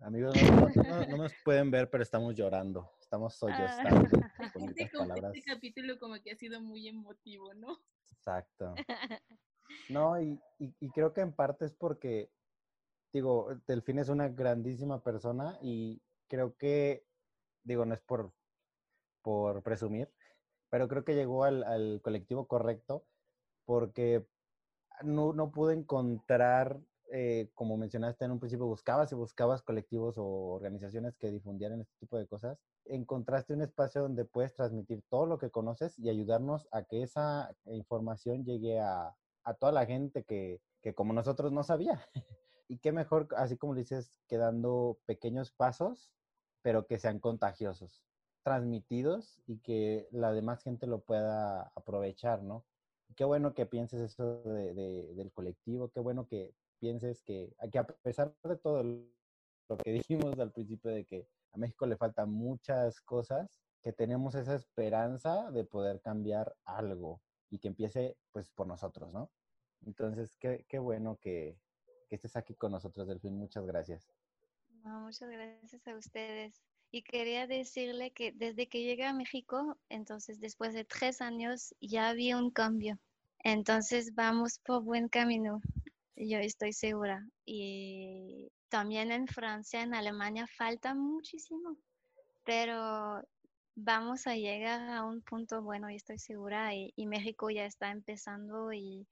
Amigos, 0.00 0.36
no, 0.76 1.16
nos 1.16 1.32
pueden 1.44 1.70
ver, 1.72 1.90
pero 1.90 2.04
estamos 2.04 2.36
llorando, 2.36 2.92
estamos 3.00 3.34
sollozando. 3.34 4.08
Ah. 4.22 4.34
Este 5.34 5.42
capítulo 5.42 5.98
como 5.98 6.14
que 6.22 6.30
ha 6.30 6.36
sido 6.36 6.60
muy 6.60 6.86
emotivo, 6.88 7.52
¿no? 7.54 7.78
Exacto. 8.10 8.74
No, 9.90 10.18
y, 10.20 10.40
y, 10.58 10.90
creo 10.90 11.12
que 11.12 11.20
en 11.20 11.34
parte 11.34 11.66
es 11.66 11.74
porque, 11.74 12.30
digo, 13.12 13.48
Delfín 13.66 13.98
es 13.98 14.08
una 14.08 14.28
grandísima 14.28 15.02
persona 15.02 15.58
y 15.60 16.00
creo 16.26 16.56
que, 16.56 17.06
digo, 17.68 17.84
no 17.84 17.94
es 17.94 18.00
por, 18.00 18.32
por 19.22 19.62
presumir, 19.62 20.10
pero 20.70 20.88
creo 20.88 21.04
que 21.04 21.14
llegó 21.14 21.44
al, 21.44 21.62
al 21.64 22.00
colectivo 22.02 22.46
correcto 22.48 23.04
porque 23.64 24.26
no, 25.02 25.32
no 25.32 25.52
pude 25.52 25.74
encontrar 25.74 26.80
eh, 27.10 27.50
como 27.54 27.78
mencionaste 27.78 28.26
en 28.26 28.32
un 28.32 28.38
principio, 28.38 28.66
buscabas 28.66 29.10
y 29.12 29.14
buscabas 29.14 29.62
colectivos 29.62 30.18
o 30.18 30.24
organizaciones 30.24 31.16
que 31.16 31.30
difundieran 31.30 31.80
este 31.80 31.94
tipo 32.00 32.18
de 32.18 32.26
cosas, 32.26 32.58
encontraste 32.84 33.54
un 33.54 33.62
espacio 33.62 34.02
donde 34.02 34.26
puedes 34.26 34.54
transmitir 34.54 35.02
todo 35.08 35.24
lo 35.24 35.38
que 35.38 35.50
conoces 35.50 35.98
y 35.98 36.10
ayudarnos 36.10 36.68
a 36.70 36.82
que 36.82 37.02
esa 37.02 37.54
información 37.64 38.44
llegue 38.44 38.80
a, 38.80 39.16
a 39.44 39.54
toda 39.54 39.72
la 39.72 39.86
gente 39.86 40.24
que, 40.24 40.60
que, 40.82 40.94
como 40.94 41.14
nosotros 41.14 41.50
no 41.50 41.62
sabía. 41.62 41.98
y 42.68 42.78
qué 42.78 42.92
mejor, 42.92 43.28
así 43.36 43.56
como 43.56 43.74
dices, 43.74 44.12
que 44.28 44.36
dando 44.36 44.98
pequeños 45.06 45.50
pasos, 45.50 46.10
pero 46.62 46.86
que 46.86 46.98
sean 46.98 47.20
contagiosos, 47.20 48.04
transmitidos 48.42 49.40
y 49.46 49.58
que 49.58 50.08
la 50.10 50.32
demás 50.32 50.62
gente 50.62 50.86
lo 50.86 51.00
pueda 51.00 51.72
aprovechar, 51.74 52.42
¿no? 52.42 52.64
Qué 53.16 53.24
bueno 53.24 53.54
que 53.54 53.66
pienses 53.66 54.00
eso 54.00 54.42
de, 54.42 54.74
de, 54.74 55.14
del 55.14 55.32
colectivo, 55.32 55.90
qué 55.90 56.00
bueno 56.00 56.26
que 56.26 56.54
pienses 56.78 57.22
que, 57.22 57.54
que 57.72 57.78
a 57.78 57.86
pesar 57.86 58.34
de 58.44 58.56
todo 58.56 58.82
lo 58.82 59.76
que 59.78 59.92
dijimos 59.92 60.38
al 60.38 60.52
principio 60.52 60.90
de 60.90 61.04
que 61.04 61.28
a 61.52 61.58
México 61.58 61.86
le 61.86 61.96
faltan 61.96 62.30
muchas 62.30 63.00
cosas, 63.00 63.60
que 63.82 63.92
tenemos 63.92 64.34
esa 64.34 64.54
esperanza 64.54 65.50
de 65.50 65.64
poder 65.64 66.00
cambiar 66.00 66.54
algo 66.64 67.20
y 67.50 67.58
que 67.58 67.68
empiece 67.68 68.16
pues 68.32 68.50
por 68.50 68.66
nosotros, 68.66 69.12
¿no? 69.12 69.30
Entonces, 69.86 70.36
qué, 70.38 70.64
qué 70.68 70.78
bueno 70.78 71.18
que, 71.20 71.58
que, 72.08 72.16
estés 72.16 72.36
aquí 72.36 72.54
con 72.54 72.72
nosotros, 72.72 73.06
Delfín. 73.06 73.38
Muchas 73.38 73.64
gracias. 73.64 74.10
Muchas 74.84 75.30
gracias 75.30 75.86
a 75.86 75.96
ustedes. 75.96 76.62
Y 76.90 77.02
quería 77.02 77.46
decirle 77.46 78.12
que 78.12 78.32
desde 78.32 78.66
que 78.68 78.82
llegué 78.82 79.04
a 79.04 79.12
México, 79.12 79.76
entonces 79.88 80.40
después 80.40 80.72
de 80.74 80.84
tres 80.84 81.20
años, 81.20 81.74
ya 81.80 82.08
había 82.08 82.38
un 82.38 82.50
cambio. 82.50 82.98
Entonces 83.44 84.14
vamos 84.14 84.58
por 84.64 84.82
buen 84.82 85.08
camino 85.08 85.60
yo 86.26 86.38
estoy 86.38 86.72
segura. 86.72 87.26
Y 87.44 88.50
también 88.68 89.12
en 89.12 89.26
Francia, 89.26 89.82
en 89.82 89.94
Alemania 89.94 90.46
falta 90.46 90.94
muchísimo, 90.94 91.76
pero 92.44 93.22
vamos 93.74 94.26
a 94.26 94.34
llegar 94.34 94.90
a 94.90 95.04
un 95.04 95.22
punto 95.22 95.62
bueno, 95.62 95.90
y 95.90 95.96
estoy 95.96 96.18
segura, 96.18 96.74
y, 96.74 97.06
México 97.06 97.50
ya 97.50 97.66
está 97.66 97.90
empezando 97.90 98.72
y, 98.72 99.06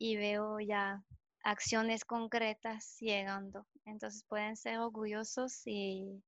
veo 0.00 0.60
ya 0.60 1.02
acciones 1.44 2.04
concretas 2.04 2.96
llegando. 3.00 3.66
Entonces 3.88 4.24
pueden 4.24 4.56
ser 4.56 4.78
orgullosos 4.78 5.66
y, 5.66 6.22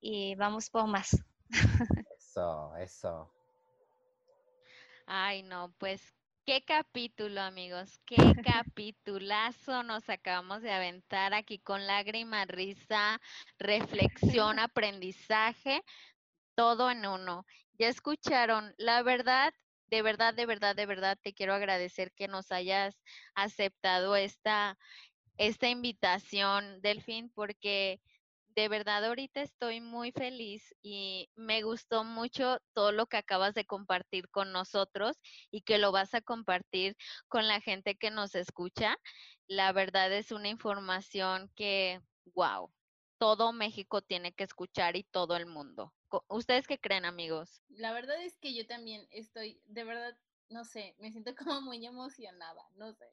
y 0.00 0.34
vamos 0.36 0.70
por 0.70 0.86
más. 0.86 1.16
Eso, 2.16 2.76
eso. 2.76 3.32
Ay, 5.06 5.42
no, 5.42 5.72
pues 5.78 6.02
Qué 6.48 6.64
capítulo, 6.64 7.42
amigos, 7.42 8.00
qué 8.06 8.16
capitulazo 8.64 9.82
nos 9.82 10.08
acabamos 10.08 10.62
de 10.62 10.72
aventar 10.72 11.34
aquí 11.34 11.58
con 11.58 11.86
lágrima, 11.86 12.46
risa, 12.46 13.20
reflexión, 13.58 14.58
aprendizaje, 14.58 15.82
todo 16.54 16.90
en 16.90 17.04
uno. 17.04 17.44
Ya 17.78 17.88
escucharon, 17.88 18.74
la 18.78 19.02
verdad, 19.02 19.52
de 19.88 20.00
verdad, 20.00 20.32
de 20.32 20.46
verdad, 20.46 20.74
de 20.74 20.86
verdad, 20.86 21.18
te 21.22 21.34
quiero 21.34 21.52
agradecer 21.52 22.12
que 22.12 22.28
nos 22.28 22.50
hayas 22.50 22.98
aceptado 23.34 24.16
esta, 24.16 24.78
esta 25.38 25.68
invitación, 25.68 26.80
Delfín, 26.82 27.30
porque 27.30 28.00
de 28.54 28.68
verdad 28.68 29.04
ahorita 29.04 29.40
estoy 29.40 29.80
muy 29.80 30.10
feliz 30.10 30.74
y 30.82 31.30
me 31.36 31.62
gustó 31.62 32.02
mucho 32.02 32.58
todo 32.74 32.90
lo 32.90 33.06
que 33.06 33.16
acabas 33.16 33.54
de 33.54 33.64
compartir 33.64 34.28
con 34.30 34.50
nosotros 34.52 35.16
y 35.52 35.62
que 35.62 35.78
lo 35.78 35.92
vas 35.92 36.12
a 36.14 36.20
compartir 36.20 36.96
con 37.28 37.46
la 37.46 37.60
gente 37.60 37.94
que 37.94 38.10
nos 38.10 38.34
escucha. 38.34 38.96
La 39.46 39.72
verdad 39.72 40.12
es 40.12 40.32
una 40.32 40.48
información 40.48 41.52
que, 41.54 42.00
wow, 42.34 42.72
todo 43.18 43.52
México 43.52 44.02
tiene 44.02 44.32
que 44.32 44.44
escuchar 44.44 44.96
y 44.96 45.04
todo 45.04 45.36
el 45.36 45.46
mundo. 45.46 45.94
¿Ustedes 46.28 46.66
qué 46.66 46.78
creen, 46.78 47.04
amigos? 47.04 47.62
La 47.68 47.92
verdad 47.92 48.20
es 48.22 48.38
que 48.38 48.54
yo 48.54 48.66
también 48.66 49.06
estoy, 49.10 49.60
de 49.66 49.84
verdad, 49.84 50.18
no 50.50 50.64
sé, 50.64 50.94
me 50.98 51.10
siento 51.10 51.34
como 51.50 51.60
muy 51.62 51.84
emocionada, 51.84 52.62
no 52.76 52.92
sé, 52.92 53.06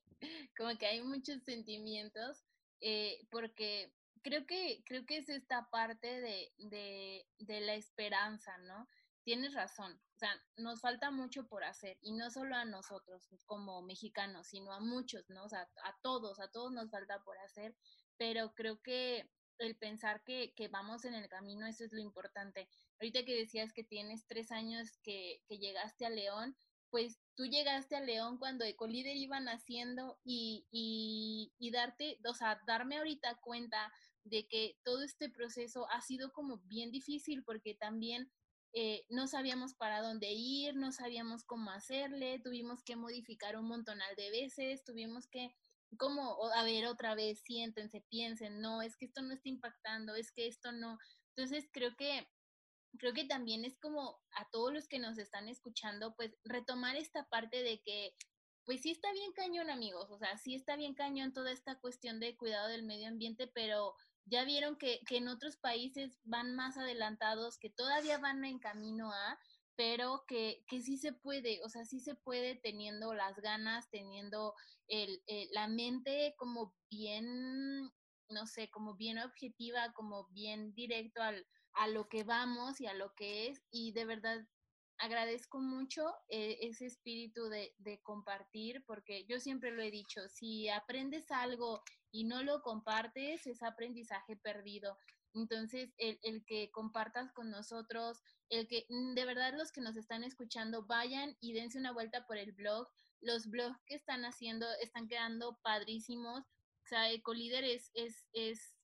como 0.58 0.78
que 0.78 0.88
hay 0.88 1.02
muchos 1.02 1.44
sentimientos, 1.44 2.44
eh, 2.82 3.26
porque 3.30 3.94
creo 4.22 4.46
que, 4.46 4.84
creo 4.86 5.06
que 5.06 5.18
es 5.18 5.30
esta 5.30 5.70
parte 5.70 6.20
de, 6.22 6.52
de, 6.58 7.28
de 7.40 7.62
la 7.62 7.76
esperanza, 7.76 8.58
¿no? 8.60 8.88
Tienes 9.24 9.54
razón, 9.54 10.00
o 10.16 10.18
sea, 10.18 10.32
nos 10.58 10.82
falta 10.82 11.12
mucho 11.12 11.48
por 11.48 11.64
hacer 11.64 11.98
y 12.02 12.14
no 12.14 12.30
solo 12.30 12.56
a 12.56 12.66
nosotros 12.66 13.28
como 13.46 13.82
mexicanos, 13.82 14.48
sino 14.48 14.72
a 14.72 14.80
muchos, 14.80 15.30
¿no? 15.30 15.46
O 15.46 15.50
sea, 15.50 15.68
a 15.84 15.96
todos, 16.02 16.40
a 16.40 16.50
todos 16.52 16.72
nos 16.72 16.92
falta 16.92 17.20
por 17.24 17.38
hacer, 17.40 17.76
pero 18.18 18.54
creo 18.54 18.82
que 18.82 19.30
el 19.58 19.76
pensar 19.78 20.24
que, 20.24 20.54
que 20.56 20.68
vamos 20.68 21.06
en 21.06 21.16
el 21.16 21.28
camino, 21.30 21.66
eso 21.66 21.84
es 21.86 21.94
lo 21.94 22.02
importante. 22.02 22.68
Ahorita 23.00 23.24
que 23.26 23.36
decías 23.36 23.74
que 23.74 23.84
tienes 23.84 24.26
tres 24.28 24.52
años 24.52 24.98
que, 25.04 25.42
que 25.48 25.58
llegaste 25.58 26.06
a 26.06 26.10
León, 26.10 26.56
pues 26.90 27.20
tú 27.36 27.46
llegaste 27.46 27.96
a 27.96 28.02
León 28.02 28.38
cuando 28.38 28.66
Ecolíder 28.66 29.16
iba 29.18 29.40
naciendo 29.40 30.20
y, 30.24 30.66
y, 30.72 31.54
y, 31.60 31.72
darte, 31.72 32.20
o 32.28 32.34
sea, 32.34 32.62
darme 32.66 32.98
ahorita 32.98 33.40
cuenta 33.42 33.92
de 34.24 34.48
que 34.48 34.78
todo 34.84 35.04
este 35.04 35.30
proceso 35.30 35.88
ha 35.92 36.02
sido 36.02 36.32
como 36.32 36.60
bien 36.60 36.92
difícil 36.92 37.44
porque 37.44 37.76
también 37.76 38.32
eh, 38.74 39.06
no 39.10 39.28
sabíamos 39.28 39.74
para 39.74 40.02
dónde 40.02 40.34
ir, 40.34 40.76
no 40.76 40.92
sabíamos 40.92 41.44
cómo 41.44 41.72
hacerle, 41.72 42.40
tuvimos 42.40 42.84
que 42.84 42.96
modificar 42.96 43.58
un 43.58 43.68
montonal 43.68 44.16
de 44.16 44.30
veces, 44.32 44.84
tuvimos 44.84 45.28
que 45.28 45.56
como, 45.98 46.52
a 46.54 46.64
ver, 46.64 46.88
otra 46.88 47.16
vez, 47.16 47.40
siéntense, 47.40 48.02
piensen, 48.10 48.60
no, 48.60 48.82
es 48.82 48.98
que 48.98 49.06
esto 49.06 49.22
no 49.22 49.34
está 49.34 49.48
impactando, 49.48 50.16
es 50.16 50.32
que 50.32 50.48
esto 50.48 50.72
no. 50.72 50.98
Entonces 51.36 51.70
creo 51.72 51.96
que 51.96 52.28
creo 52.98 53.14
que 53.14 53.26
también 53.26 53.66
es 53.66 53.78
como 53.80 54.20
a 54.36 54.50
todos 54.52 54.74
los 54.74 54.88
que 54.88 55.00
nos 55.00 55.18
están 55.18 55.48
escuchando, 55.48 56.16
pues 56.16 56.36
retomar 56.44 56.96
esta 56.96 57.28
parte 57.30 57.64
de 57.64 57.82
que, 57.82 58.14
pues 58.66 58.82
sí 58.82 58.92
está 58.92 59.12
bien 59.14 59.32
cañón, 59.34 59.70
amigos, 59.70 60.10
o 60.10 60.18
sea, 60.18 60.38
sí 60.38 60.56
está 60.56 60.76
bien 60.76 60.96
cañón 60.96 61.34
toda 61.34 61.52
esta 61.52 61.80
cuestión 61.80 62.20
de 62.20 62.36
cuidado 62.36 62.68
del 62.68 62.84
medio 62.84 63.08
ambiente, 63.08 63.48
pero 63.48 63.94
ya 64.26 64.44
vieron 64.44 64.76
que, 64.78 65.02
que 65.08 65.18
en 65.18 65.28
otros 65.28 65.58
países 65.58 66.20
van 66.24 66.56
más 66.56 66.78
adelantados, 66.78 67.60
que 67.60 67.70
todavía 67.70 68.18
van 68.18 68.44
en 68.44 68.60
camino 68.60 69.12
a, 69.12 69.40
pero 69.76 70.24
que, 70.28 70.64
que 70.68 70.82
sí 70.82 70.98
se 70.98 71.14
puede, 71.14 71.62
o 71.64 71.70
sea, 71.70 71.86
sí 71.86 72.00
se 72.00 72.16
puede 72.16 72.56
teniendo 72.56 73.14
las 73.14 73.36
ganas, 73.38 73.90
teniendo 73.90 74.54
el, 74.88 75.22
eh, 75.28 75.48
la 75.52 75.68
mente 75.68 76.34
como 76.38 76.74
bien, 76.90 77.92
no 78.30 78.48
sé, 78.48 78.70
como 78.70 78.96
bien 78.96 79.20
objetiva, 79.20 79.92
como 79.94 80.28
bien 80.30 80.74
directo 80.74 81.22
al, 81.22 81.46
a 81.76 81.88
lo 81.88 82.08
que 82.08 82.24
vamos 82.24 82.82
y 82.82 82.88
a 82.88 82.94
lo 82.94 83.14
que 83.16 83.48
es. 83.48 83.62
Y 83.72 83.92
de 83.92 84.06
verdad 84.06 84.48
agradezco 84.98 85.60
mucho 85.60 86.14
eh, 86.30 86.58
ese 86.62 86.86
espíritu 86.86 87.50
de, 87.50 87.74
compartir, 88.04 88.84
porque 88.86 89.26
yo 89.26 89.40
siempre 89.40 89.72
lo 89.72 89.82
he 89.82 89.92
dicho, 89.92 90.22
si 90.30 90.70
aprendes 90.70 91.32
algo 91.32 91.84
y 92.12 92.24
no 92.24 92.44
lo 92.44 92.62
compartes, 92.62 93.46
es 93.48 93.62
aprendizaje 93.64 94.36
perdido. 94.38 94.98
Entonces, 95.34 95.94
el, 95.98 96.46
que 96.46 96.72
compartas 96.72 97.32
con 97.34 97.50
nosotros, 97.50 98.22
el 98.50 98.68
que 98.68 98.86
mm, 98.90 99.16
de 99.16 99.26
verdad 99.26 99.54
los 99.58 99.72
que 99.72 99.82
nos 99.82 99.98
están 99.98 100.24
escuchando 100.24 100.86
vayan 100.86 101.36
y 101.42 101.54
dense 101.54 101.78
una 101.78 101.92
vuelta 101.92 102.26
por 102.26 102.38
el 102.38 102.54
blog. 102.54 102.88
Los 103.20 103.50
blogs 103.50 103.84
que 103.86 103.96
están 103.96 104.24
haciendo 104.24 104.66
están 104.82 105.08
quedando 105.08 105.60
padrísimos. 105.62 106.42
O 106.42 106.88
sea, 106.88 107.12
Ecolíder 107.12 107.66
es, 107.66 107.92
es 107.94 108.75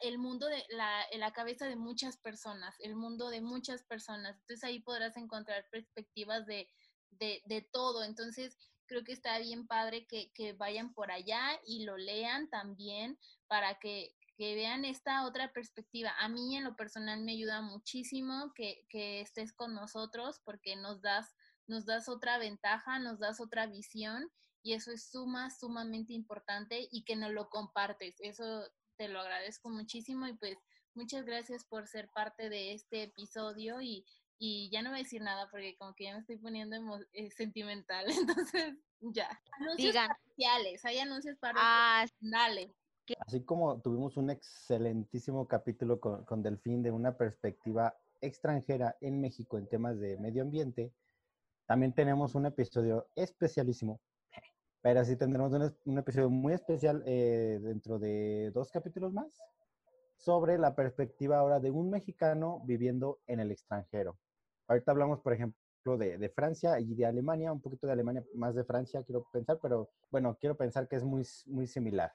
el 0.00 0.18
mundo 0.18 0.46
de 0.46 0.64
la, 0.70 1.04
la 1.12 1.32
cabeza 1.32 1.66
de 1.66 1.76
muchas 1.76 2.16
personas, 2.18 2.74
el 2.80 2.96
mundo 2.96 3.28
de 3.30 3.40
muchas 3.40 3.82
personas. 3.84 4.36
Entonces 4.40 4.64
ahí 4.64 4.80
podrás 4.80 5.16
encontrar 5.16 5.66
perspectivas 5.70 6.46
de, 6.46 6.68
de, 7.10 7.42
de 7.44 7.62
todo. 7.62 8.04
Entonces 8.04 8.56
creo 8.86 9.04
que 9.04 9.12
está 9.12 9.38
bien 9.38 9.66
padre 9.66 10.06
que, 10.06 10.30
que, 10.32 10.52
vayan 10.52 10.94
por 10.94 11.10
allá 11.10 11.60
y 11.66 11.84
lo 11.84 11.96
lean 11.96 12.48
también 12.48 13.18
para 13.48 13.78
que, 13.78 14.14
que, 14.36 14.54
vean 14.54 14.84
esta 14.84 15.26
otra 15.26 15.52
perspectiva. 15.52 16.14
A 16.18 16.28
mí 16.28 16.56
en 16.56 16.64
lo 16.64 16.76
personal 16.76 17.22
me 17.22 17.32
ayuda 17.32 17.60
muchísimo 17.60 18.52
que, 18.54 18.86
que 18.88 19.20
estés 19.20 19.52
con 19.52 19.74
nosotros 19.74 20.40
porque 20.44 20.76
nos 20.76 21.02
das, 21.02 21.34
nos 21.66 21.84
das 21.84 22.08
otra 22.08 22.38
ventaja, 22.38 22.98
nos 22.98 23.18
das 23.18 23.40
otra 23.40 23.66
visión 23.66 24.30
y 24.62 24.74
eso 24.74 24.90
es 24.90 25.10
suma, 25.10 25.50
sumamente 25.50 26.12
importante 26.12 26.88
y 26.90 27.04
que 27.04 27.16
nos 27.16 27.32
lo 27.32 27.48
compartes. 27.50 28.16
Eso 28.20 28.68
te 28.96 29.08
lo 29.08 29.20
agradezco 29.20 29.70
muchísimo 29.70 30.26
y 30.26 30.34
pues 30.34 30.56
muchas 30.94 31.24
gracias 31.24 31.64
por 31.64 31.86
ser 31.86 32.08
parte 32.14 32.48
de 32.48 32.72
este 32.72 33.04
episodio 33.04 33.80
y, 33.80 34.04
y 34.38 34.70
ya 34.70 34.82
no 34.82 34.90
voy 34.90 35.00
a 35.00 35.02
decir 35.02 35.22
nada 35.22 35.48
porque 35.50 35.76
como 35.76 35.94
que 35.94 36.04
ya 36.04 36.14
me 36.14 36.20
estoy 36.20 36.38
poniendo 36.38 36.76
eh, 37.12 37.30
sentimental, 37.30 38.06
entonces 38.10 38.74
ya. 39.00 39.28
Anuncios 39.60 39.92
Digan. 39.92 40.08
parciales, 40.08 40.84
hay 40.84 40.98
anuncios 40.98 41.36
para 41.38 41.58
ah, 41.58 42.06
dale. 42.20 42.74
Así 43.20 43.44
como 43.44 43.80
tuvimos 43.80 44.16
un 44.16 44.30
excelentísimo 44.30 45.46
capítulo 45.46 46.00
con, 46.00 46.24
con 46.24 46.42
Delfín 46.42 46.82
de 46.82 46.90
una 46.90 47.16
perspectiva 47.16 47.96
extranjera 48.20 48.96
en 49.00 49.20
México 49.20 49.58
en 49.58 49.68
temas 49.68 50.00
de 50.00 50.16
medio 50.18 50.42
ambiente, 50.42 50.92
también 51.66 51.92
tenemos 51.92 52.34
un 52.34 52.46
episodio 52.46 53.08
especialísimo 53.14 54.00
pero 54.86 55.04
sí 55.04 55.16
tendremos 55.16 55.52
un, 55.84 55.98
episodio 55.98 56.30
muy 56.30 56.52
especial 56.52 57.02
eh, 57.06 57.58
dentro 57.60 57.98
de 57.98 58.52
dos 58.54 58.70
capítulos 58.70 59.12
más 59.12 59.26
sobre 60.14 60.58
la 60.58 60.76
perspectiva 60.76 61.38
ahora 61.38 61.58
de 61.58 61.72
un 61.72 61.90
mexicano 61.90 62.62
viviendo 62.64 63.18
en 63.26 63.40
el 63.40 63.50
extranjero. 63.50 64.16
Ahorita 64.68 64.92
hablamos, 64.92 65.18
por 65.22 65.32
ejemplo, 65.32 65.96
de, 65.98 66.18
de, 66.18 66.28
Francia 66.28 66.78
y 66.78 66.94
de 66.94 67.04
Alemania, 67.04 67.50
un 67.50 67.60
poquito 67.60 67.88
de 67.88 67.94
Alemania, 67.94 68.24
más 68.36 68.54
de 68.54 68.62
Francia, 68.62 69.02
quiero 69.02 69.26
pensar, 69.32 69.58
pero 69.60 69.90
bueno, 70.12 70.38
quiero 70.40 70.56
pensar 70.56 70.86
que 70.86 70.94
es 70.94 71.02
muy, 71.02 71.26
muy 71.46 71.66
similar. 71.66 72.12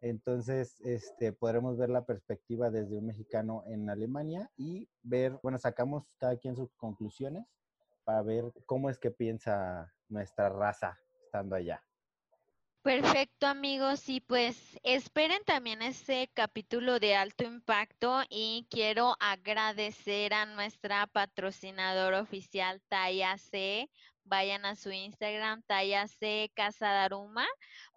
Entonces, 0.00 0.80
este, 0.80 1.32
podremos 1.32 1.78
ver 1.78 1.90
la 1.90 2.06
perspectiva 2.06 2.70
desde 2.70 2.98
un 2.98 3.06
mexicano 3.06 3.62
en 3.68 3.88
Alemania 3.88 4.50
y 4.56 4.88
ver, 5.04 5.38
bueno, 5.44 5.58
sacamos 5.58 6.12
cada 6.18 6.36
quien 6.38 6.56
sus 6.56 6.74
conclusiones 6.74 7.46
para 8.02 8.22
ver 8.22 8.52
cómo 8.66 8.90
es 8.90 8.98
que 8.98 9.12
piensa 9.12 9.92
nuestra 10.08 10.48
raza 10.48 10.98
estando 11.22 11.54
allá. 11.54 11.80
Perfecto 12.82 13.46
amigos 13.46 14.08
y 14.08 14.20
pues 14.20 14.56
esperen 14.82 15.44
también 15.44 15.82
este 15.82 16.30
capítulo 16.32 16.98
de 16.98 17.14
alto 17.14 17.44
impacto 17.44 18.22
y 18.30 18.66
quiero 18.70 19.16
agradecer 19.20 20.32
a 20.32 20.46
nuestra 20.46 21.06
patrocinadora 21.06 22.22
oficial 22.22 22.80
Taya 22.88 23.36
C. 23.36 23.90
Vayan 24.24 24.64
a 24.64 24.76
su 24.76 24.90
Instagram 24.90 25.62
Taya 25.66 26.08
C 26.08 26.50
Casa 26.54 26.88
Daruma 26.88 27.46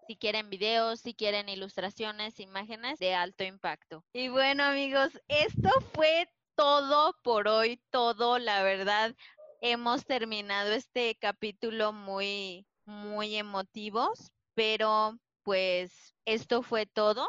si 0.06 0.18
quieren 0.18 0.50
videos, 0.50 1.00
si 1.00 1.14
quieren 1.14 1.48
ilustraciones, 1.48 2.42
imágenes 2.42 3.00
de 3.00 3.14
alto 3.14 3.46
impacto. 3.46 4.04
Y 4.12 4.28
bueno 4.28 4.64
amigos, 4.66 5.18
esto 5.30 5.70
fue 5.94 6.28
todo 6.56 7.16
por 7.22 7.48
hoy, 7.48 7.80
todo, 7.90 8.38
la 8.38 8.64
verdad. 8.64 9.16
Hemos 9.62 10.06
terminado 10.06 10.74
este 10.74 11.16
capítulo 11.16 11.94
muy, 11.94 12.68
muy 12.86 13.38
emotivos 13.38 14.34
pero 14.54 15.18
pues 15.44 16.16
esto 16.26 16.62
fue 16.62 16.86
todo. 16.86 17.28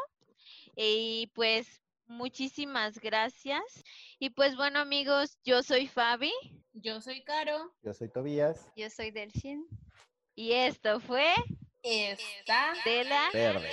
Y 0.75 1.31
pues 1.33 1.81
muchísimas 2.07 2.99
gracias. 2.99 3.63
Y 4.19 4.29
pues 4.31 4.55
bueno 4.55 4.79
amigos, 4.79 5.37
yo 5.43 5.63
soy 5.63 5.87
Fabi. 5.87 6.33
Yo 6.73 7.01
soy 7.01 7.23
Caro. 7.23 7.73
Yo 7.83 7.93
soy 7.93 8.09
Tobías. 8.09 8.67
Yo 8.75 8.89
soy 8.89 9.11
Delfín. 9.11 9.65
Y 10.35 10.51
esto 10.51 10.99
fue 10.99 11.33
Esta 11.81 12.73
de 12.83 13.03
la 13.05 13.29
Verde. 13.33 13.69